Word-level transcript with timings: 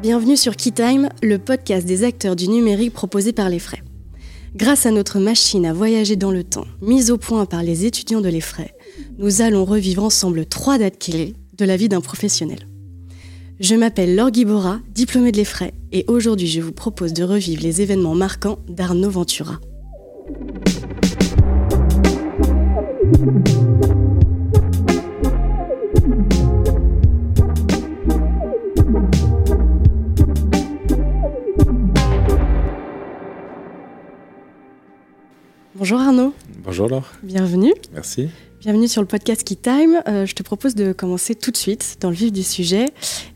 Bienvenue 0.00 0.36
sur 0.36 0.54
Keytime, 0.54 1.08
le 1.22 1.38
podcast 1.38 1.86
des 1.86 2.04
acteurs 2.04 2.36
du 2.36 2.46
numérique 2.48 2.92
proposé 2.92 3.32
par 3.32 3.48
les 3.48 3.58
frais. 3.58 3.82
Grâce 4.54 4.86
à 4.86 4.92
notre 4.92 5.18
machine 5.18 5.66
à 5.66 5.72
voyager 5.72 6.14
dans 6.14 6.30
le 6.30 6.44
temps, 6.44 6.66
mise 6.80 7.10
au 7.10 7.18
point 7.18 7.46
par 7.46 7.64
les 7.64 7.86
étudiants 7.86 8.20
de 8.20 8.28
l'EFRAY, 8.28 8.74
nous 9.18 9.42
allons 9.42 9.64
revivre 9.64 10.04
ensemble 10.04 10.46
trois 10.46 10.78
dates 10.78 11.00
clés 11.00 11.34
de 11.58 11.64
la 11.64 11.76
vie 11.76 11.88
d'un 11.88 12.00
professionnel. 12.00 12.68
Je 13.64 13.74
m'appelle 13.74 14.14
Laure 14.14 14.30
Guibora, 14.30 14.80
diplômée 14.90 15.32
de 15.32 15.38
l'EFRAY, 15.38 15.72
et 15.90 16.04
aujourd'hui 16.06 16.46
je 16.46 16.60
vous 16.60 16.72
propose 16.72 17.14
de 17.14 17.24
revivre 17.24 17.62
les 17.62 17.80
événements 17.80 18.14
marquants 18.14 18.58
d'Arnaud 18.68 19.08
Ventura. 19.08 19.58
Bonjour 35.74 36.00
Arnaud. 36.00 36.34
Bonjour 36.58 36.90
Laure. 36.90 37.10
Bienvenue. 37.22 37.72
Merci. 37.94 38.28
Bienvenue 38.64 38.88
sur 38.88 39.02
le 39.02 39.06
podcast 39.06 39.44
Key 39.44 39.56
Time. 39.56 40.00
Euh, 40.08 40.24
je 40.24 40.34
te 40.34 40.42
propose 40.42 40.74
de 40.74 40.94
commencer 40.94 41.34
tout 41.34 41.50
de 41.50 41.56
suite 41.58 41.98
dans 42.00 42.08
le 42.08 42.16
vif 42.16 42.32
du 42.32 42.42
sujet. 42.42 42.86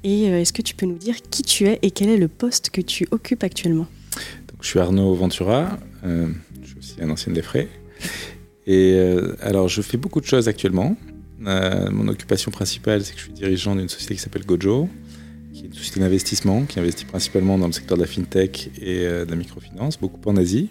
Et 0.03 0.31
euh, 0.31 0.41
est-ce 0.41 0.55
que 0.55 0.63
tu 0.63 0.75
peux 0.75 0.87
nous 0.87 0.97
dire 0.97 1.17
qui 1.21 1.43
tu 1.43 1.67
es 1.67 1.79
et 1.83 1.91
quel 1.91 2.09
est 2.09 2.17
le 2.17 2.29
poste 2.29 2.71
que 2.71 2.81
tu 2.81 3.07
occupes 3.11 3.45
actuellement? 3.45 3.87
Donc, 4.49 4.63
Je 4.63 4.69
suis 4.69 4.79
Arnaud 4.79 5.15
Ventura. 5.15 5.79
euh, 6.07 6.29
je 6.63 6.69
suis 6.69 6.79
aussi 6.79 6.95
un 7.03 7.11
ancien 7.11 7.31
des 7.35 7.43
frais. 7.43 7.69
Et 8.67 8.99
alors, 9.43 9.69
je 9.69 9.83
fais 9.83 9.99
beaucoup 9.99 10.23
de 10.23 10.27
choses 10.27 10.49
actuellement. 10.49 10.97
Mon 11.41 12.09
occupation 12.09 12.51
principale, 12.51 13.05
c'est 13.05 13.13
que 13.13 13.19
je 13.19 13.25
suis 13.25 13.33
dirigeant 13.35 13.77
d'une 13.77 13.91
société 13.91 14.15
qui 14.15 14.23
s'appelle 14.23 14.47
Gojo, 14.47 14.89
qui 15.53 15.65
est 15.65 15.67
une 15.67 15.75
société 15.75 16.01
d'investissement 16.01 16.65
qui 16.65 16.81
investit 16.81 17.05
principalement 17.05 17.59
dans 17.59 17.67
le 17.67 17.73
secteur 17.75 17.99
de 17.99 18.03
la 18.03 18.09
fintech 18.09 18.71
et 18.81 19.05
de 19.05 19.27
la 19.29 19.37
microfinance, 19.37 19.99
beaucoup 19.99 20.21
en 20.25 20.39
Asie. 20.39 20.71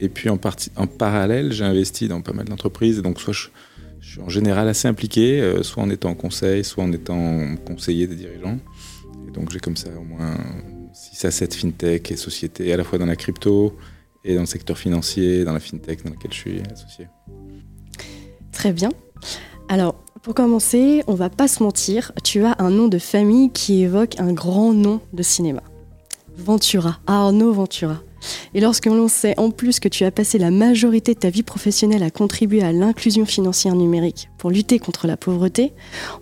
Et 0.00 0.08
puis 0.10 0.28
en, 0.28 0.38
partie, 0.38 0.70
en 0.76 0.86
parallèle, 0.86 1.52
j'ai 1.52 1.64
investi 1.64 2.08
dans 2.08 2.20
pas 2.20 2.32
mal 2.32 2.46
d'entreprises. 2.46 3.00
Donc, 3.00 3.20
soit 3.20 3.50
je 4.10 4.14
suis 4.14 4.22
en 4.22 4.28
général 4.28 4.66
assez 4.66 4.88
impliqué, 4.88 5.40
euh, 5.40 5.62
soit 5.62 5.84
en 5.84 5.88
étant 5.88 6.16
conseil, 6.16 6.64
soit 6.64 6.82
en 6.82 6.90
étant 6.90 7.54
conseiller 7.64 8.08
des 8.08 8.16
dirigeants. 8.16 8.58
Donc, 9.32 9.52
j'ai 9.52 9.60
comme 9.60 9.76
ça 9.76 9.88
au 9.96 10.02
moins 10.02 10.36
6 10.92 11.26
à 11.26 11.30
7 11.30 11.54
fintech 11.54 12.10
et 12.10 12.16
sociétés, 12.16 12.72
à 12.72 12.76
la 12.76 12.82
fois 12.82 12.98
dans 12.98 13.06
la 13.06 13.14
crypto 13.14 13.76
et 14.24 14.34
dans 14.34 14.40
le 14.40 14.46
secteur 14.46 14.76
financier, 14.76 15.44
dans 15.44 15.52
la 15.52 15.60
fintech 15.60 16.02
dans 16.02 16.10
laquelle 16.10 16.32
je 16.32 16.38
suis 16.38 16.60
associé. 16.72 17.06
Très 18.50 18.72
bien. 18.72 18.88
Alors, 19.68 19.94
pour 20.22 20.34
commencer, 20.34 21.04
on 21.06 21.14
va 21.14 21.30
pas 21.30 21.46
se 21.46 21.62
mentir, 21.62 22.10
tu 22.24 22.44
as 22.44 22.56
un 22.58 22.70
nom 22.70 22.88
de 22.88 22.98
famille 22.98 23.52
qui 23.52 23.82
évoque 23.82 24.18
un 24.18 24.32
grand 24.32 24.72
nom 24.72 25.00
de 25.12 25.22
cinéma. 25.22 25.62
Ventura, 26.36 26.98
Arnaud 27.06 27.52
Ventura. 27.52 28.02
Et 28.54 28.60
lorsque 28.60 28.86
l'on 28.86 29.08
sait 29.08 29.38
en 29.38 29.50
plus 29.50 29.80
que 29.80 29.88
tu 29.88 30.04
as 30.04 30.10
passé 30.10 30.38
la 30.38 30.50
majorité 30.50 31.14
de 31.14 31.18
ta 31.18 31.30
vie 31.30 31.42
professionnelle 31.42 32.02
à 32.02 32.10
contribuer 32.10 32.62
à 32.62 32.72
l'inclusion 32.72 33.24
financière 33.24 33.74
numérique 33.74 34.28
pour 34.38 34.50
lutter 34.50 34.78
contre 34.78 35.06
la 35.06 35.16
pauvreté, 35.16 35.72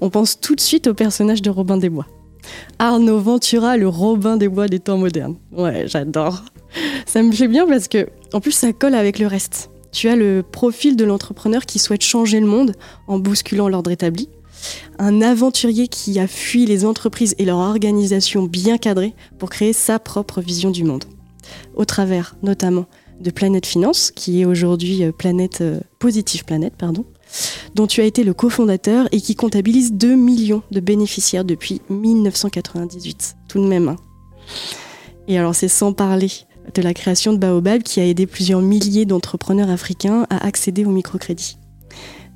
on 0.00 0.10
pense 0.10 0.40
tout 0.40 0.54
de 0.54 0.60
suite 0.60 0.86
au 0.86 0.94
personnage 0.94 1.42
de 1.42 1.50
Robin 1.50 1.76
des 1.76 1.88
Bois. 1.88 2.06
Arnaud 2.78 3.18
Ventura, 3.18 3.76
le 3.76 3.88
Robin 3.88 4.36
des 4.36 4.48
Bois 4.48 4.68
des 4.68 4.78
temps 4.78 4.98
modernes. 4.98 5.36
Ouais, 5.52 5.86
j'adore. 5.86 6.44
Ça 7.06 7.22
me 7.22 7.32
fait 7.32 7.48
bien 7.48 7.66
parce 7.66 7.88
que, 7.88 8.08
en 8.32 8.40
plus, 8.40 8.52
ça 8.52 8.72
colle 8.72 8.94
avec 8.94 9.18
le 9.18 9.26
reste. 9.26 9.70
Tu 9.92 10.08
as 10.08 10.16
le 10.16 10.42
profil 10.42 10.96
de 10.96 11.04
l'entrepreneur 11.04 11.64
qui 11.64 11.78
souhaite 11.78 12.02
changer 12.02 12.40
le 12.40 12.46
monde 12.46 12.74
en 13.06 13.18
bousculant 13.18 13.68
l'ordre 13.68 13.90
établi. 13.90 14.28
Un 14.98 15.22
aventurier 15.22 15.88
qui 15.88 16.18
a 16.18 16.26
fui 16.26 16.66
les 16.66 16.84
entreprises 16.84 17.34
et 17.38 17.44
leur 17.44 17.58
organisation 17.58 18.42
bien 18.42 18.76
cadrée 18.76 19.14
pour 19.38 19.50
créer 19.50 19.72
sa 19.72 19.98
propre 19.98 20.40
vision 20.40 20.70
du 20.70 20.84
monde. 20.84 21.04
Au 21.78 21.84
travers 21.84 22.36
notamment 22.42 22.86
de 23.20 23.30
Planète 23.30 23.64
Finance, 23.64 24.10
qui 24.10 24.40
est 24.40 24.44
aujourd'hui 24.44 25.04
euh, 25.04 25.12
Planète 25.12 25.60
euh, 25.60 25.80
Positive 25.98 26.44
Planète, 26.44 26.74
pardon, 26.76 27.04
dont 27.74 27.86
tu 27.86 28.00
as 28.00 28.04
été 28.04 28.24
le 28.24 28.34
cofondateur 28.34 29.08
et 29.12 29.20
qui 29.20 29.34
comptabilise 29.36 29.92
2 29.92 30.14
millions 30.14 30.62
de 30.72 30.80
bénéficiaires 30.80 31.44
depuis 31.44 31.80
1998. 31.88 33.36
Tout 33.48 33.60
de 33.60 33.66
même. 33.66 33.88
hein. 33.88 33.96
Et 35.28 35.38
alors 35.38 35.54
c'est 35.54 35.68
sans 35.68 35.92
parler 35.92 36.30
de 36.74 36.82
la 36.82 36.94
création 36.94 37.32
de 37.32 37.38
Baobab 37.38 37.82
qui 37.82 38.00
a 38.00 38.04
aidé 38.06 38.26
plusieurs 38.26 38.60
milliers 38.60 39.06
d'entrepreneurs 39.06 39.70
africains 39.70 40.26
à 40.30 40.44
accéder 40.44 40.84
au 40.84 40.90
microcrédit. 40.90 41.58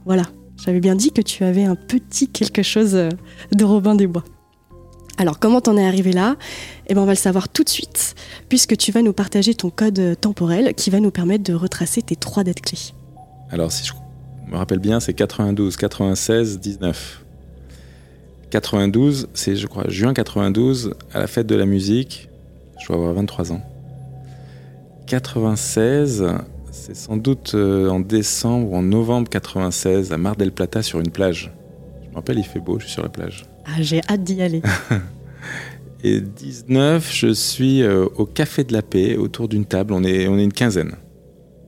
Voilà, 0.04 0.24
j'avais 0.64 0.80
bien 0.80 0.94
dit 0.94 1.12
que 1.12 1.22
tu 1.22 1.44
avais 1.44 1.64
un 1.64 1.74
petit 1.76 2.28
quelque 2.28 2.62
chose 2.62 2.94
euh, 2.94 3.08
de 3.52 3.64
Robin 3.64 3.94
des 3.94 4.06
Bois. 4.06 4.24
Alors 5.18 5.38
comment 5.38 5.60
t'en 5.60 5.76
es 5.76 5.86
arrivé 5.86 6.12
là? 6.12 6.36
Eh 6.88 6.94
ben 6.94 7.02
on 7.02 7.04
va 7.04 7.12
le 7.12 7.16
savoir 7.16 7.48
tout 7.48 7.64
de 7.64 7.68
suite, 7.68 8.14
puisque 8.48 8.76
tu 8.76 8.92
vas 8.92 9.02
nous 9.02 9.12
partager 9.12 9.54
ton 9.54 9.70
code 9.70 9.98
euh, 9.98 10.14
temporel 10.14 10.74
qui 10.74 10.90
va 10.90 11.00
nous 11.00 11.10
permettre 11.10 11.44
de 11.44 11.54
retracer 11.54 12.02
tes 12.02 12.16
trois 12.16 12.44
dates 12.44 12.60
clés. 12.60 12.92
Alors, 13.50 13.70
si 13.70 13.84
je 13.84 13.92
me 14.50 14.56
rappelle 14.56 14.78
bien, 14.78 15.00
c'est 15.00 15.12
92, 15.12 15.76
96, 15.76 16.58
19. 16.60 17.24
92, 18.50 19.28
c'est, 19.34 19.56
je 19.56 19.66
crois, 19.66 19.84
juin 19.88 20.14
92, 20.14 20.94
à 21.12 21.20
la 21.20 21.26
fête 21.26 21.46
de 21.46 21.54
la 21.54 21.66
musique. 21.66 22.28
Je 22.80 22.86
dois 22.86 22.96
avoir 22.96 23.14
23 23.14 23.52
ans. 23.52 23.62
96, 25.06 26.26
c'est 26.70 26.96
sans 26.96 27.16
doute 27.16 27.52
euh, 27.54 27.88
en 27.90 28.00
décembre 28.00 28.72
ou 28.72 28.76
en 28.76 28.82
novembre 28.82 29.28
96, 29.28 30.12
à 30.12 30.16
Mar 30.16 30.36
del 30.36 30.52
Plata, 30.52 30.82
sur 30.82 31.00
une 31.00 31.10
plage. 31.10 31.52
Je 32.12 32.16
me 32.16 32.20
rappelle, 32.20 32.38
il 32.38 32.44
fait 32.44 32.60
beau, 32.60 32.78
je 32.78 32.84
suis 32.84 32.92
sur 32.92 33.02
la 33.02 33.08
plage. 33.08 33.46
Ah, 33.64 33.80
j'ai 33.80 34.02
hâte 34.06 34.22
d'y 34.22 34.42
aller. 34.42 34.60
Et 36.04 36.20
19, 36.20 37.10
je 37.10 37.32
suis 37.32 37.80
euh, 37.80 38.04
au 38.16 38.26
Café 38.26 38.64
de 38.64 38.74
la 38.74 38.82
Paix, 38.82 39.16
autour 39.16 39.48
d'une 39.48 39.64
table. 39.64 39.94
On 39.94 40.04
est, 40.04 40.28
on 40.28 40.36
est 40.36 40.44
une 40.44 40.52
quinzaine. 40.52 40.92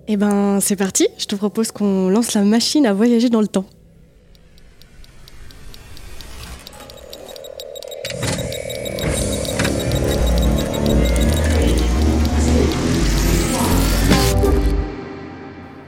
Eh 0.07 0.19
ben 0.19 0.61
c'est 0.61 0.77
parti, 0.77 1.09
je 1.17 1.25
te 1.25 1.35
propose 1.35 1.73
qu'on 1.73 2.11
lance 2.11 2.35
la 2.35 2.43
machine 2.43 2.85
à 2.85 2.93
voyager 2.93 3.31
dans 3.31 3.41
le 3.41 3.49
temps. 3.49 3.65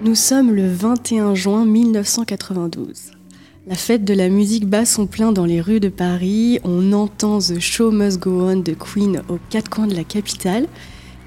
Nous 0.01 0.15
sommes 0.15 0.55
le 0.55 0.67
21 0.73 1.35
juin 1.35 1.67
1992. 1.67 3.16
La 3.69 3.75
fête 3.75 4.05
de 4.05 4.15
la 4.15 4.29
musique 4.29 4.69
bat 4.69 4.85
son 4.85 5.09
plein 5.09 5.33
dans 5.33 5.45
les 5.45 5.61
rues 5.61 5.81
de 5.81 5.89
Paris. 5.89 6.61
On 6.63 6.93
entend 6.93 7.41
The 7.41 7.59
Show 7.59 7.91
Must 7.91 8.21
Go 8.21 8.49
On 8.49 8.59
de 8.59 8.75
Queen 8.75 9.23
aux 9.29 9.41
quatre 9.51 9.69
coins 9.69 9.89
de 9.89 9.95
la 9.97 10.05
capitale. 10.05 10.69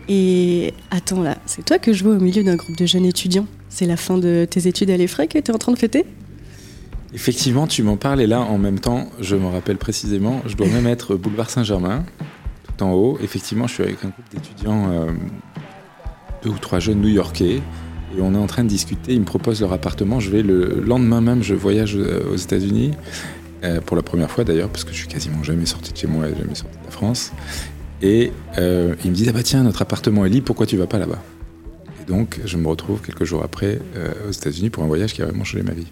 Et 0.07 0.73
attends 0.89 1.21
là, 1.21 1.37
c'est 1.45 1.65
toi 1.65 1.79
que 1.79 1.91
je 1.91 2.01
vois 2.01 2.15
au 2.15 2.19
milieu 2.21 2.41
d'un 2.45 2.55
groupe 2.55 2.77
de 2.77 2.85
jeunes 2.85 3.03
étudiants. 3.03 3.45
C'est 3.67 3.85
la 3.85 3.97
fin 3.97 4.17
de 4.17 4.47
tes 4.49 4.69
études 4.69 4.89
à 4.89 4.95
l'EFRAY 4.95 5.27
que 5.27 5.37
tu 5.37 5.51
es 5.51 5.53
en 5.53 5.57
train 5.57 5.73
de 5.73 5.77
fêter? 5.77 6.05
Effectivement, 7.13 7.67
tu 7.67 7.83
m'en 7.83 7.97
parles 7.97 8.21
et 8.21 8.27
là, 8.27 8.39
en 8.39 8.57
même 8.57 8.79
temps, 8.79 9.09
je 9.19 9.35
me 9.35 9.47
rappelle 9.47 9.77
précisément, 9.77 10.41
je 10.45 10.55
dois 10.55 10.67
même 10.67 10.87
être 10.87 11.17
boulevard 11.17 11.49
Saint-Germain, 11.49 12.05
tout 12.63 12.83
en 12.85 12.93
haut. 12.93 13.19
Effectivement, 13.21 13.67
je 13.67 13.73
suis 13.73 13.83
avec 13.83 13.97
un 14.05 14.09
groupe 14.09 14.29
d'étudiants, 14.31 14.89
euh, 14.89 15.11
deux 16.41 16.51
ou 16.51 16.57
trois 16.57 16.79
jeunes 16.79 17.01
new-yorkais, 17.01 17.61
et 18.17 18.21
on 18.21 18.33
est 18.33 18.37
en 18.37 18.47
train 18.47 18.63
de 18.63 18.69
discuter. 18.69 19.13
Ils 19.13 19.19
me 19.21 19.25
proposent 19.25 19.61
leur 19.61 19.73
appartement. 19.73 20.19
Je 20.19 20.29
vais 20.29 20.41
le 20.41 20.81
lendemain 20.85 21.21
même, 21.21 21.43
je 21.43 21.53
voyage 21.55 21.95
euh, 21.95 22.33
aux 22.33 22.35
États-Unis, 22.35 22.91
euh, 23.63 23.81
pour 23.81 23.95
la 23.95 24.03
première 24.03 24.31
fois 24.31 24.43
d'ailleurs, 24.43 24.69
parce 24.69 24.83
que 24.83 24.91
je 24.91 24.97
suis 24.97 25.07
quasiment 25.07 25.43
jamais 25.43 25.65
sorti 25.65 25.91
de 25.93 25.97
chez 25.97 26.07
moi, 26.07 26.25
jamais 26.29 26.55
sorti 26.55 26.77
de 26.77 26.85
la 26.85 26.91
France. 26.91 27.31
Et 28.01 28.31
euh, 28.57 28.95
ils 29.03 29.11
me 29.11 29.15
disent 29.15 29.29
Ah 29.29 29.33
bah 29.33 29.43
tiens, 29.43 29.63
notre 29.63 29.81
appartement 29.81 30.25
est 30.25 30.29
libre, 30.29 30.45
pourquoi 30.45 30.65
tu 30.65 30.77
vas 30.77 30.87
pas 30.87 30.99
là-bas? 30.99 31.21
Et 32.01 32.05
donc, 32.09 32.39
je 32.45 32.57
me 32.57 32.67
retrouve 32.67 33.01
quelques 33.01 33.25
jours 33.25 33.43
après 33.43 33.79
euh, 33.95 34.11
aux 34.29 34.31
États-Unis 34.31 34.69
pour 34.69 34.83
un 34.83 34.87
voyage 34.87 35.13
qui 35.13 35.21
a 35.21 35.25
vraiment 35.25 35.43
changé 35.43 35.63
ma 35.63 35.73
vie. 35.73 35.87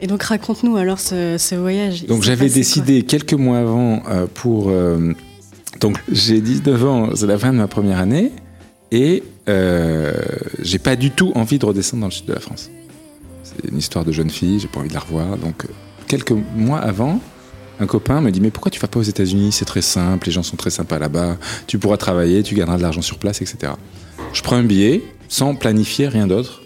Et 0.00 0.06
donc 0.06 0.22
raconte-nous 0.24 0.76
alors 0.76 0.98
ce, 0.98 1.36
ce 1.38 1.54
voyage. 1.54 2.02
Il 2.02 2.08
Donc 2.08 2.22
j'avais 2.22 2.48
décidé 2.48 3.02
quelques 3.04 3.32
mois 3.34 3.58
avant 3.58 4.02
euh, 4.08 4.26
pour... 4.32 4.68
euh, 4.68 5.12
donc 5.80 5.96
j'ai 6.10 6.40
19 6.40 6.84
ans, 6.84 7.10
c'est 7.14 7.26
la 7.26 7.38
fin 7.38 7.52
de 7.52 7.58
ma 7.58 7.68
première 7.68 7.98
année, 7.98 8.32
et 8.90 9.22
j'ai 9.46 10.78
pas 10.78 10.96
du 10.96 11.10
tout 11.10 11.32
envie 11.34 11.58
de 11.58 11.66
redescendre 11.66 12.02
dans 12.02 12.08
le 12.08 12.12
sud 12.12 12.26
de 12.26 12.32
la 12.32 12.40
France. 12.40 12.70
C'est 13.44 13.70
une 13.70 13.78
histoire 13.78 14.04
de 14.04 14.12
jeune 14.12 14.30
fille, 14.30 14.58
j'ai 14.58 14.68
pas 14.68 14.80
envie 14.80 14.88
de 14.88 14.94
la 14.94 15.00
revoir. 15.00 15.36
Donc 15.36 15.64
euh, 15.64 15.68
quelques 16.08 16.32
mois 16.32 16.78
avant, 16.78 17.20
un 17.80 17.86
copain 17.86 18.20
me 18.20 18.30
dit 18.30 18.40
mais 18.40 18.50
pourquoi 18.50 18.70
tu 18.70 18.80
vas 18.80 18.88
pas 18.88 18.98
aux 18.98 19.04
États-Unis? 19.04 19.52
C'est 19.52 19.64
très 19.64 19.82
simple, 19.82 20.26
les 20.26 20.32
gens 20.32 20.42
sont 20.42 20.56
très 20.56 20.70
sympas 20.70 20.98
là-bas, 20.98 21.36
tu 21.66 21.78
pourras 21.78 21.96
travailler, 21.96 22.42
tu 22.42 22.54
gagneras 22.54 22.78
de 22.78 22.82
l'argent 22.82 23.02
sur 23.02 23.18
place, 23.18 23.42
etc. 23.42 23.72
Je 24.32 24.42
prends 24.42 24.56
un 24.56 24.64
billet 24.64 25.02
sans 25.28 25.54
planifier 25.54 26.08
rien 26.08 26.26
d'autre. 26.26 26.62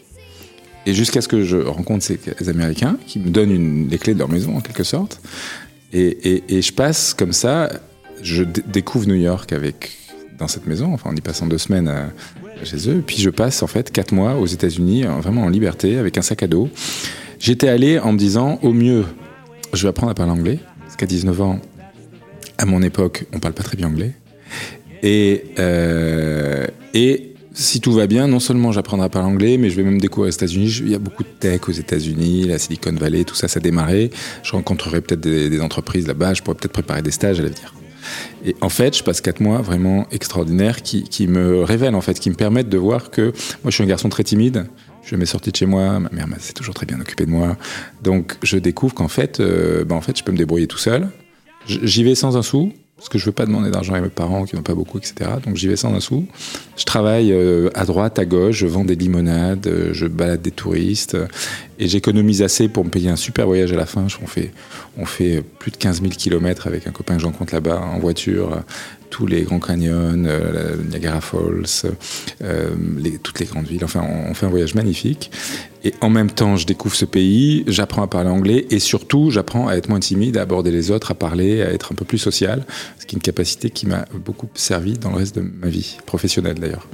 Et 0.86 0.94
jusqu'à 0.94 1.20
ce 1.20 1.28
que 1.28 1.44
je 1.44 1.58
rencontre 1.58 2.04
ces 2.04 2.48
Américains 2.48 2.96
qui 3.06 3.18
me 3.18 3.28
donnent 3.28 3.88
les 3.90 3.98
clés 3.98 4.14
de 4.14 4.18
leur 4.18 4.30
maison 4.30 4.56
en 4.56 4.60
quelque 4.60 4.84
sorte. 4.84 5.20
Et, 5.92 6.42
je 6.48 6.72
passe 6.72 7.12
comme 7.12 7.32
ça, 7.32 7.70
je 8.22 8.42
découvre 8.44 9.06
New 9.06 9.14
York 9.14 9.52
avec 9.52 9.90
dans 10.38 10.48
cette 10.48 10.66
maison, 10.66 10.94
enfin 10.94 11.10
en 11.10 11.16
y 11.16 11.20
passant 11.20 11.46
deux 11.46 11.58
semaines, 11.58 11.88
euh, 11.88 12.06
chez 12.64 12.88
eux. 12.90 13.02
Puis 13.06 13.18
je 13.18 13.30
passe 13.30 13.62
en 13.62 13.66
fait 13.66 13.90
quatre 13.90 14.12
mois 14.12 14.36
aux 14.36 14.46
États-Unis, 14.46 15.04
vraiment 15.04 15.42
en 15.42 15.48
liberté, 15.48 15.98
avec 15.98 16.18
un 16.18 16.22
sac 16.22 16.42
à 16.42 16.46
dos. 16.46 16.68
J'étais 17.38 17.68
allé 17.68 17.98
en 17.98 18.12
me 18.12 18.18
disant, 18.18 18.58
au 18.62 18.72
mieux, 18.72 19.04
je 19.72 19.82
vais 19.82 19.88
apprendre 19.88 20.10
à 20.10 20.14
parler 20.14 20.32
anglais, 20.32 20.58
parce 20.80 20.96
qu'à 20.96 21.06
19 21.06 21.40
ans, 21.40 21.60
à 22.58 22.66
mon 22.66 22.82
époque, 22.82 23.26
on 23.32 23.38
parle 23.38 23.54
pas 23.54 23.62
très 23.62 23.76
bien 23.76 23.86
anglais. 23.86 24.12
Et, 25.02 25.44
euh, 25.58 26.66
et 26.94 27.34
si 27.52 27.80
tout 27.80 27.92
va 27.92 28.06
bien, 28.06 28.28
non 28.28 28.40
seulement 28.40 28.72
j'apprendrai 28.72 29.06
à 29.06 29.08
parler 29.08 29.28
anglais, 29.28 29.56
mais 29.58 29.70
je 29.70 29.76
vais 29.76 29.82
même 29.82 30.00
découvrir 30.00 30.28
les 30.28 30.34
États-Unis. 30.34 30.78
Il 30.80 30.90
y 30.90 30.94
a 30.94 30.98
beaucoup 30.98 31.24
de 31.24 31.28
tech 31.28 31.60
aux 31.68 31.72
États-Unis, 31.72 32.44
la 32.44 32.58
Silicon 32.58 32.92
Valley, 32.92 33.24
tout 33.24 33.34
ça, 33.34 33.48
ça 33.48 33.58
a 33.58 33.60
démarré. 33.60 34.10
Je 34.42 34.52
rencontrerai 34.52 35.00
peut-être 35.00 35.20
des, 35.20 35.60
entreprises 35.60 36.06
là-bas, 36.06 36.34
je 36.34 36.42
pourrais 36.42 36.56
peut-être 36.56 36.72
préparer 36.72 37.02
des 37.02 37.10
stages 37.10 37.40
à 37.40 37.42
l'avenir. 37.42 37.74
Et 38.44 38.56
en 38.60 38.68
fait, 38.68 38.96
je 38.96 39.02
passe 39.02 39.20
quatre 39.20 39.40
mois 39.40 39.60
vraiment 39.60 40.06
extraordinaires 40.10 40.82
qui, 40.82 41.04
qui, 41.04 41.26
me 41.26 41.62
révèlent, 41.62 41.94
en 41.94 42.00
fait, 42.00 42.18
qui 42.18 42.30
me 42.30 42.34
permettent 42.34 42.68
de 42.68 42.78
voir 42.78 43.10
que 43.10 43.32
moi, 43.62 43.70
je 43.70 43.70
suis 43.70 43.84
un 43.84 43.86
garçon 43.86 44.08
très 44.08 44.24
timide. 44.24 44.66
Je 45.02 45.16
m'ai 45.16 45.26
sorti 45.26 45.50
de 45.50 45.56
chez 45.56 45.66
moi, 45.66 46.00
ma 46.00 46.10
mère 46.10 46.26
s'est 46.38 46.52
toujours 46.52 46.74
très 46.74 46.84
bien 46.84 47.00
occupée 47.00 47.24
de 47.24 47.30
moi. 47.30 47.56
Donc, 48.02 48.36
je 48.42 48.58
découvre 48.58 48.94
qu'en 48.94 49.08
fait, 49.08 49.40
euh, 49.40 49.84
ben, 49.84 49.96
en 49.96 50.00
fait, 50.02 50.18
je 50.18 50.22
peux 50.22 50.32
me 50.32 50.36
débrouiller 50.36 50.66
tout 50.66 50.78
seul. 50.78 51.08
J'y 51.66 52.04
vais 52.04 52.14
sans 52.14 52.36
un 52.36 52.42
sou, 52.42 52.72
parce 52.98 53.08
que 53.08 53.18
je 53.18 53.24
veux 53.24 53.32
pas 53.32 53.46
demander 53.46 53.70
d'argent 53.70 53.94
à 53.94 54.00
mes 54.00 54.08
parents 54.08 54.44
qui 54.44 54.56
n'ont 54.56 54.62
pas 54.62 54.74
beaucoup, 54.74 54.98
etc. 54.98 55.30
Donc 55.44 55.54
j'y 55.54 55.68
vais 55.68 55.76
sans 55.76 55.94
un 55.94 56.00
sou. 56.00 56.26
Je 56.76 56.84
travaille 56.84 57.32
euh, 57.32 57.70
à 57.74 57.84
droite, 57.84 58.18
à 58.18 58.24
gauche, 58.24 58.56
je 58.56 58.66
vends 58.66 58.84
des 58.84 58.96
limonades, 58.96 59.68
euh, 59.68 59.90
je 59.92 60.06
balade 60.06 60.42
des 60.42 60.50
touristes 60.50 61.16
et 61.78 61.86
j'économise 61.86 62.42
assez 62.42 62.68
pour 62.68 62.84
me 62.84 62.90
payer 62.90 63.08
un 63.08 63.16
super 63.16 63.46
voyage 63.46 63.72
à 63.72 63.76
la 63.76 63.86
fin. 63.86 64.08
On 64.98 65.06
fait, 65.06 65.44
plus 65.60 65.70
de 65.70 65.76
15 65.76 66.00
000 66.02 66.12
kilomètres 66.12 66.66
avec 66.66 66.88
un 66.88 66.90
copain 66.90 67.14
que 67.14 67.22
j'en 67.22 67.30
compte 67.30 67.52
là-bas 67.52 67.80
en 67.80 68.00
voiture 68.00 68.62
tous 69.10 69.26
les 69.26 69.42
grands 69.42 69.58
canyons, 69.58 70.24
euh, 70.26 70.76
Niagara 70.88 71.20
Falls, 71.20 71.64
euh, 72.42 72.70
toutes 73.22 73.40
les 73.40 73.46
grandes 73.46 73.66
villes. 73.66 73.84
Enfin, 73.84 74.02
on, 74.02 74.34
fait 74.34 74.46
un 74.46 74.50
voyage 74.50 74.74
magnifique. 74.74 75.30
Et 75.84 75.94
en 76.00 76.10
même 76.10 76.30
temps, 76.30 76.56
je 76.56 76.66
découvre 76.66 76.94
ce 76.94 77.04
pays, 77.04 77.64
j'apprends 77.68 78.02
à 78.02 78.08
parler 78.08 78.30
anglais 78.30 78.66
et 78.70 78.80
surtout, 78.80 79.30
j'apprends 79.30 79.68
à 79.68 79.74
être 79.74 79.88
moins 79.88 80.00
timide, 80.00 80.36
à 80.36 80.42
aborder 80.42 80.70
les 80.70 80.90
autres, 80.90 81.12
à 81.12 81.14
parler, 81.14 81.62
à 81.62 81.72
être 81.72 81.92
un 81.92 81.94
peu 81.94 82.04
plus 82.04 82.18
social, 82.18 82.66
ce 82.98 83.06
qui 83.06 83.14
est 83.14 83.18
une 83.18 83.22
capacité 83.22 83.70
qui 83.70 83.86
m'a 83.86 84.04
beaucoup 84.24 84.48
servi 84.54 84.98
dans 84.98 85.10
le 85.10 85.16
reste 85.16 85.36
de 85.36 85.40
ma 85.40 85.68
vie 85.68 85.98
professionnelle 86.04 86.58
d'ailleurs. 86.58 86.88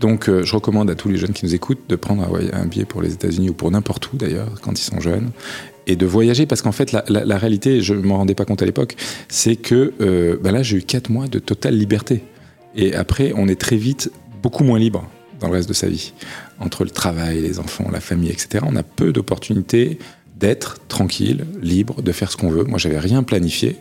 Donc, 0.00 0.28
euh, 0.28 0.42
je 0.42 0.54
recommande 0.56 0.90
à 0.90 0.96
tous 0.96 1.08
les 1.08 1.16
jeunes 1.16 1.32
qui 1.32 1.44
nous 1.44 1.54
écoutent 1.54 1.88
de 1.88 1.94
prendre 1.94 2.26
un 2.52 2.66
billet 2.66 2.84
pour 2.84 3.02
les 3.02 3.12
États-Unis 3.12 3.50
ou 3.50 3.54
pour 3.54 3.70
n'importe 3.70 4.12
où 4.12 4.16
d'ailleurs, 4.16 4.48
quand 4.60 4.72
ils 4.72 4.82
sont 4.82 4.98
jeunes, 4.98 5.30
et 5.86 5.96
de 5.96 6.06
voyager 6.06 6.46
parce 6.46 6.62
qu'en 6.62 6.72
fait 6.72 6.92
la, 6.92 7.38
réalité, 7.38 7.80
je 7.80 7.94
ne 7.94 8.02
m'en 8.02 8.18
rendais 8.18 8.34
pas 8.34 8.44
compte 8.44 8.62
à 8.62 8.66
l'époque, 8.66 8.96
c'est 9.28 9.56
que 9.56 9.92
euh, 10.00 10.36
bah 10.40 10.52
là 10.52 10.62
j'ai 10.62 10.78
eu 10.78 10.82
quatre 10.82 11.10
mois 11.10 11.26
de 11.26 11.38
totale 11.38 11.76
liberté 11.76 12.22
et 12.76 12.94
après 12.94 13.32
on 13.36 13.48
est 13.48 13.60
très 13.60 13.76
vite 13.76 14.10
beaucoup 14.42 14.64
moins 14.64 14.78
libre 14.78 15.08
dans 15.40 15.48
le 15.48 15.54
reste 15.54 15.68
de 15.68 15.74
sa 15.74 15.88
vie 15.88 16.12
entre 16.60 16.84
le 16.84 16.90
travail, 16.90 17.40
les 17.40 17.58
enfants, 17.58 17.88
la 17.92 18.00
famille, 18.00 18.30
etc. 18.30 18.64
On 18.66 18.76
a 18.76 18.82
peu 18.82 19.12
d'opportunités 19.12 19.98
d'être 20.38 20.78
tranquille, 20.88 21.46
libre, 21.60 22.02
de 22.02 22.12
faire 22.12 22.30
ce 22.30 22.36
qu'on 22.36 22.50
veut. 22.50 22.64
Moi 22.64 22.78
j'avais 22.78 22.98
rien 22.98 23.22
planifié. 23.22 23.76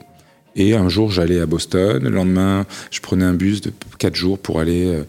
Et 0.56 0.76
un 0.76 0.90
jour, 0.90 1.12
j'allais 1.12 1.40
à 1.40 1.46
Boston. 1.46 2.04
Le 2.04 2.10
lendemain, 2.10 2.66
je 2.92 3.00
prenais 3.00 3.24
un 3.24 3.34
bus 3.34 3.62
de 3.62 3.72
quatre 3.98 4.16
jours 4.16 4.38
pour 4.38 4.60
aller 4.60 4.86
euh, 4.86 5.04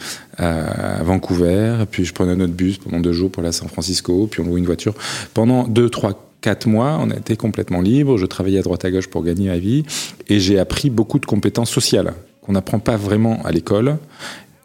à 0.99 1.03
Vancouver. 1.03 1.85
Puis 1.91 2.05
je 2.05 2.13
prenais 2.13 2.33
un 2.33 2.41
autre 2.41 2.53
bus 2.53 2.79
pendant 2.79 3.01
deux 3.01 3.13
jours 3.13 3.31
pour 3.31 3.41
aller 3.41 3.49
à 3.49 3.53
San 3.53 3.69
Francisco. 3.69 4.29
Puis 4.31 4.41
on 4.41 4.45
louait 4.45 4.61
une 4.61 4.67
voiture. 4.67 4.95
Pendant 5.35 5.67
deux, 5.67 5.91
trois, 5.91 6.33
quatre 6.41 6.67
mois, 6.67 6.99
on 7.01 7.11
a 7.11 7.17
été 7.17 7.37
complètement 7.37 7.81
libre. 7.81 8.19
Je 8.19 8.27
travaillais 8.27 8.59
à 8.59 8.63
droite 8.63 8.85
à 8.85 8.91
gauche 8.91 9.09
pour 9.09 9.25
gagner 9.25 9.49
ma 9.49 9.59
vie 9.59 9.85
et 10.29 10.39
j'ai 10.41 10.59
appris 10.59 10.91
beaucoup 10.91 11.19
de 11.19 11.27
compétences 11.27 11.71
sociales 11.71 12.15
qu'on 12.43 12.53
n'apprend 12.53 12.81
pas 12.81 12.97
vraiment 12.97 13.43
à 13.45 13.53
l'école 13.53 13.97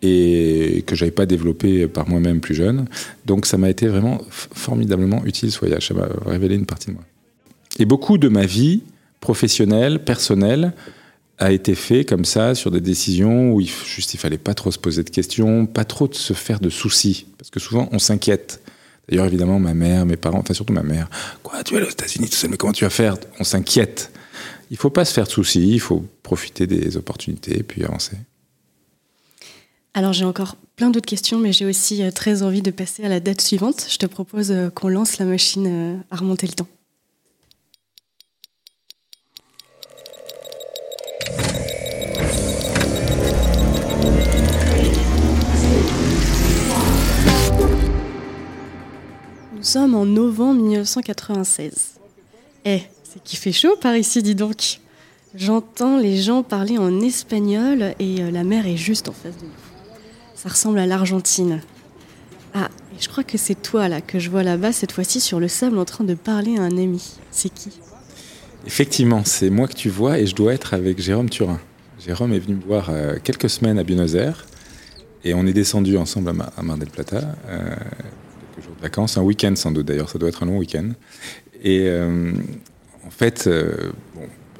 et 0.01 0.83
que 0.85 0.95
j'avais 0.95 1.11
pas 1.11 1.25
développé 1.25 1.87
par 1.87 2.09
moi-même 2.09 2.39
plus 2.39 2.55
jeune. 2.55 2.85
Donc 3.25 3.45
ça 3.45 3.57
m'a 3.57 3.69
été 3.69 3.87
vraiment 3.87 4.19
formidablement 4.29 5.23
utile 5.25 5.51
ce 5.51 5.59
voyage. 5.59 5.87
Ça 5.87 5.93
m'a 5.93 6.07
révélé 6.25 6.55
une 6.55 6.65
partie 6.65 6.87
de 6.87 6.93
moi. 6.93 7.03
Et 7.79 7.85
beaucoup 7.85 8.17
de 8.17 8.27
ma 8.27 8.45
vie 8.45 8.81
professionnelle, 9.19 10.03
personnelle, 10.03 10.73
a 11.39 11.51
été 11.51 11.75
fait 11.75 12.03
comme 12.03 12.25
ça 12.25 12.55
sur 12.55 12.71
des 12.71 12.81
décisions 12.81 13.53
où 13.53 13.61
il, 13.61 13.69
juste 13.69 14.13
il 14.13 14.17
fallait 14.17 14.37
pas 14.37 14.53
trop 14.53 14.71
se 14.71 14.79
poser 14.79 15.03
de 15.03 15.09
questions, 15.09 15.65
pas 15.67 15.85
trop 15.85 16.07
de 16.07 16.15
se 16.15 16.33
faire 16.33 16.59
de 16.59 16.69
soucis, 16.69 17.27
parce 17.37 17.49
que 17.49 17.59
souvent 17.59 17.89
on 17.91 17.99
s'inquiète. 17.99 18.61
D'ailleurs, 19.07 19.27
évidemment, 19.27 19.59
ma 19.59 19.73
mère, 19.73 20.05
mes 20.05 20.17
parents, 20.17 20.39
enfin 20.39 20.53
surtout 20.53 20.73
ma 20.73 20.83
mère, 20.83 21.09
quoi, 21.43 21.63
tu 21.63 21.75
es 21.75 21.81
aux 21.81 21.89
États-Unis 21.89 22.29
tout 22.29 22.35
seul, 22.35 22.49
mais 22.49 22.57
comment 22.57 22.73
tu 22.73 22.83
vas 22.83 22.89
faire? 22.89 23.15
On 23.39 23.43
s'inquiète. 23.43 24.11
Il 24.69 24.77
faut 24.77 24.89
pas 24.89 25.05
se 25.05 25.13
faire 25.13 25.25
de 25.25 25.31
soucis, 25.31 25.69
il 25.69 25.79
faut 25.79 26.05
profiter 26.23 26.67
des 26.67 26.97
opportunités 26.97 27.59
et 27.59 27.63
puis 27.63 27.83
avancer. 27.83 28.17
Alors 29.93 30.13
j'ai 30.13 30.25
encore 30.25 30.57
plein 30.75 30.91
d'autres 30.91 31.07
questions, 31.07 31.39
mais 31.39 31.51
j'ai 31.51 31.65
aussi 31.65 32.03
euh, 32.03 32.11
très 32.11 32.43
envie 32.43 32.61
de 32.61 32.69
passer 32.69 33.03
à 33.03 33.09
la 33.09 33.19
date 33.19 33.41
suivante. 33.41 33.87
Je 33.89 33.97
te 33.97 34.05
propose 34.05 34.51
euh, 34.51 34.69
qu'on 34.69 34.89
lance 34.89 35.17
la 35.17 35.25
machine 35.25 35.65
euh, 35.67 35.97
à 36.11 36.17
remonter 36.17 36.45
le 36.45 36.53
temps. 36.53 36.67
Sommes 49.67 49.95
en 49.95 50.05
novembre 50.05 50.61
1996. 50.61 51.99
Eh, 52.65 52.81
c'est 53.03 53.21
qui 53.23 53.35
fait 53.35 53.51
chaud 53.51 53.75
par 53.81 53.95
ici, 53.95 54.23
dis 54.23 54.35
donc. 54.35 54.79
J'entends 55.35 55.97
les 55.97 56.17
gens 56.17 56.41
parler 56.41 56.77
en 56.77 57.01
espagnol 57.01 57.93
et 57.99 58.21
euh, 58.21 58.31
la 58.31 58.43
mer 58.43 58.65
est 58.65 58.77
juste 58.77 59.09
en 59.09 59.11
face 59.11 59.35
de 59.37 59.43
nous. 59.43 59.51
Ça 60.35 60.49
ressemble 60.49 60.79
à 60.79 60.85
l'Argentine. 60.85 61.61
Ah, 62.53 62.69
et 62.93 63.01
je 63.01 63.09
crois 63.09 63.25
que 63.25 63.37
c'est 63.37 63.61
toi 63.61 63.89
là 63.89 63.99
que 63.99 64.19
je 64.19 64.29
vois 64.29 64.41
là-bas 64.41 64.71
cette 64.71 64.93
fois-ci 64.93 65.19
sur 65.19 65.39
le 65.39 65.49
sable 65.49 65.77
en 65.77 65.85
train 65.85 66.05
de 66.05 66.13
parler 66.13 66.57
à 66.57 66.61
un 66.61 66.77
ami. 66.77 67.17
C'est 67.29 67.53
qui? 67.53 67.71
Effectivement, 68.65 69.23
c'est 69.25 69.49
moi 69.49 69.67
que 69.67 69.75
tu 69.75 69.89
vois 69.89 70.17
et 70.17 70.25
je 70.25 70.33
dois 70.35 70.53
être 70.53 70.73
avec 70.73 70.99
Jérôme 70.99 71.29
Turin. 71.29 71.59
Jérôme 71.99 72.33
est 72.33 72.39
venu 72.39 72.55
me 72.55 72.63
voir 72.63 72.89
euh, 72.89 73.17
quelques 73.21 73.49
semaines 73.49 73.77
à 73.77 73.83
Buenos 73.83 74.15
Aires 74.15 74.45
et 75.25 75.33
on 75.33 75.45
est 75.45 75.53
descendu 75.53 75.97
ensemble 75.97 76.29
à, 76.29 76.63
Mar 76.63 76.77
del 76.77 76.89
Plata. 76.89 77.35
Euh, 77.49 77.75
vacances, 78.81 79.17
un 79.17 79.23
week-end 79.23 79.53
sans 79.55 79.71
doute 79.71 79.85
d'ailleurs, 79.85 80.09
ça 80.09 80.19
doit 80.19 80.29
être 80.29 80.43
un 80.43 80.47
long 80.47 80.57
week-end. 80.57 80.89
Et 81.63 81.83
euh, 81.87 82.31
en 83.05 83.09
fait, 83.09 83.47
euh, 83.47 83.91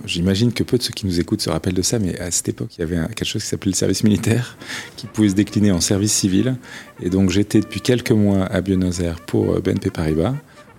j'imagine 0.05 0.53
que 0.53 0.63
peu 0.63 0.77
de 0.77 0.83
ceux 0.83 0.93
qui 0.93 1.05
nous 1.05 1.19
écoutent 1.19 1.41
se 1.41 1.49
rappellent 1.49 1.73
de 1.73 1.81
ça, 1.81 1.99
mais 1.99 2.17
à 2.19 2.31
cette 2.31 2.49
époque, 2.49 2.69
il 2.77 2.81
y 2.81 2.83
avait 2.83 2.97
quelque 3.13 3.25
chose 3.25 3.43
qui 3.43 3.49
s'appelait 3.49 3.71
le 3.71 3.75
service 3.75 4.03
militaire, 4.03 4.57
qui 4.95 5.07
pouvait 5.07 5.29
se 5.29 5.35
décliner 5.35 5.71
en 5.71 5.81
service 5.81 6.13
civil. 6.13 6.55
Et 7.01 7.09
donc 7.09 7.29
j'étais 7.29 7.59
depuis 7.59 7.81
quelques 7.81 8.11
mois 8.11 8.45
à 8.45 8.61
Buenos 8.61 8.99
Aires 8.99 9.19
pour 9.21 9.53
euh, 9.53 9.59
BNP 9.59 9.89
Paribas, 9.89 10.35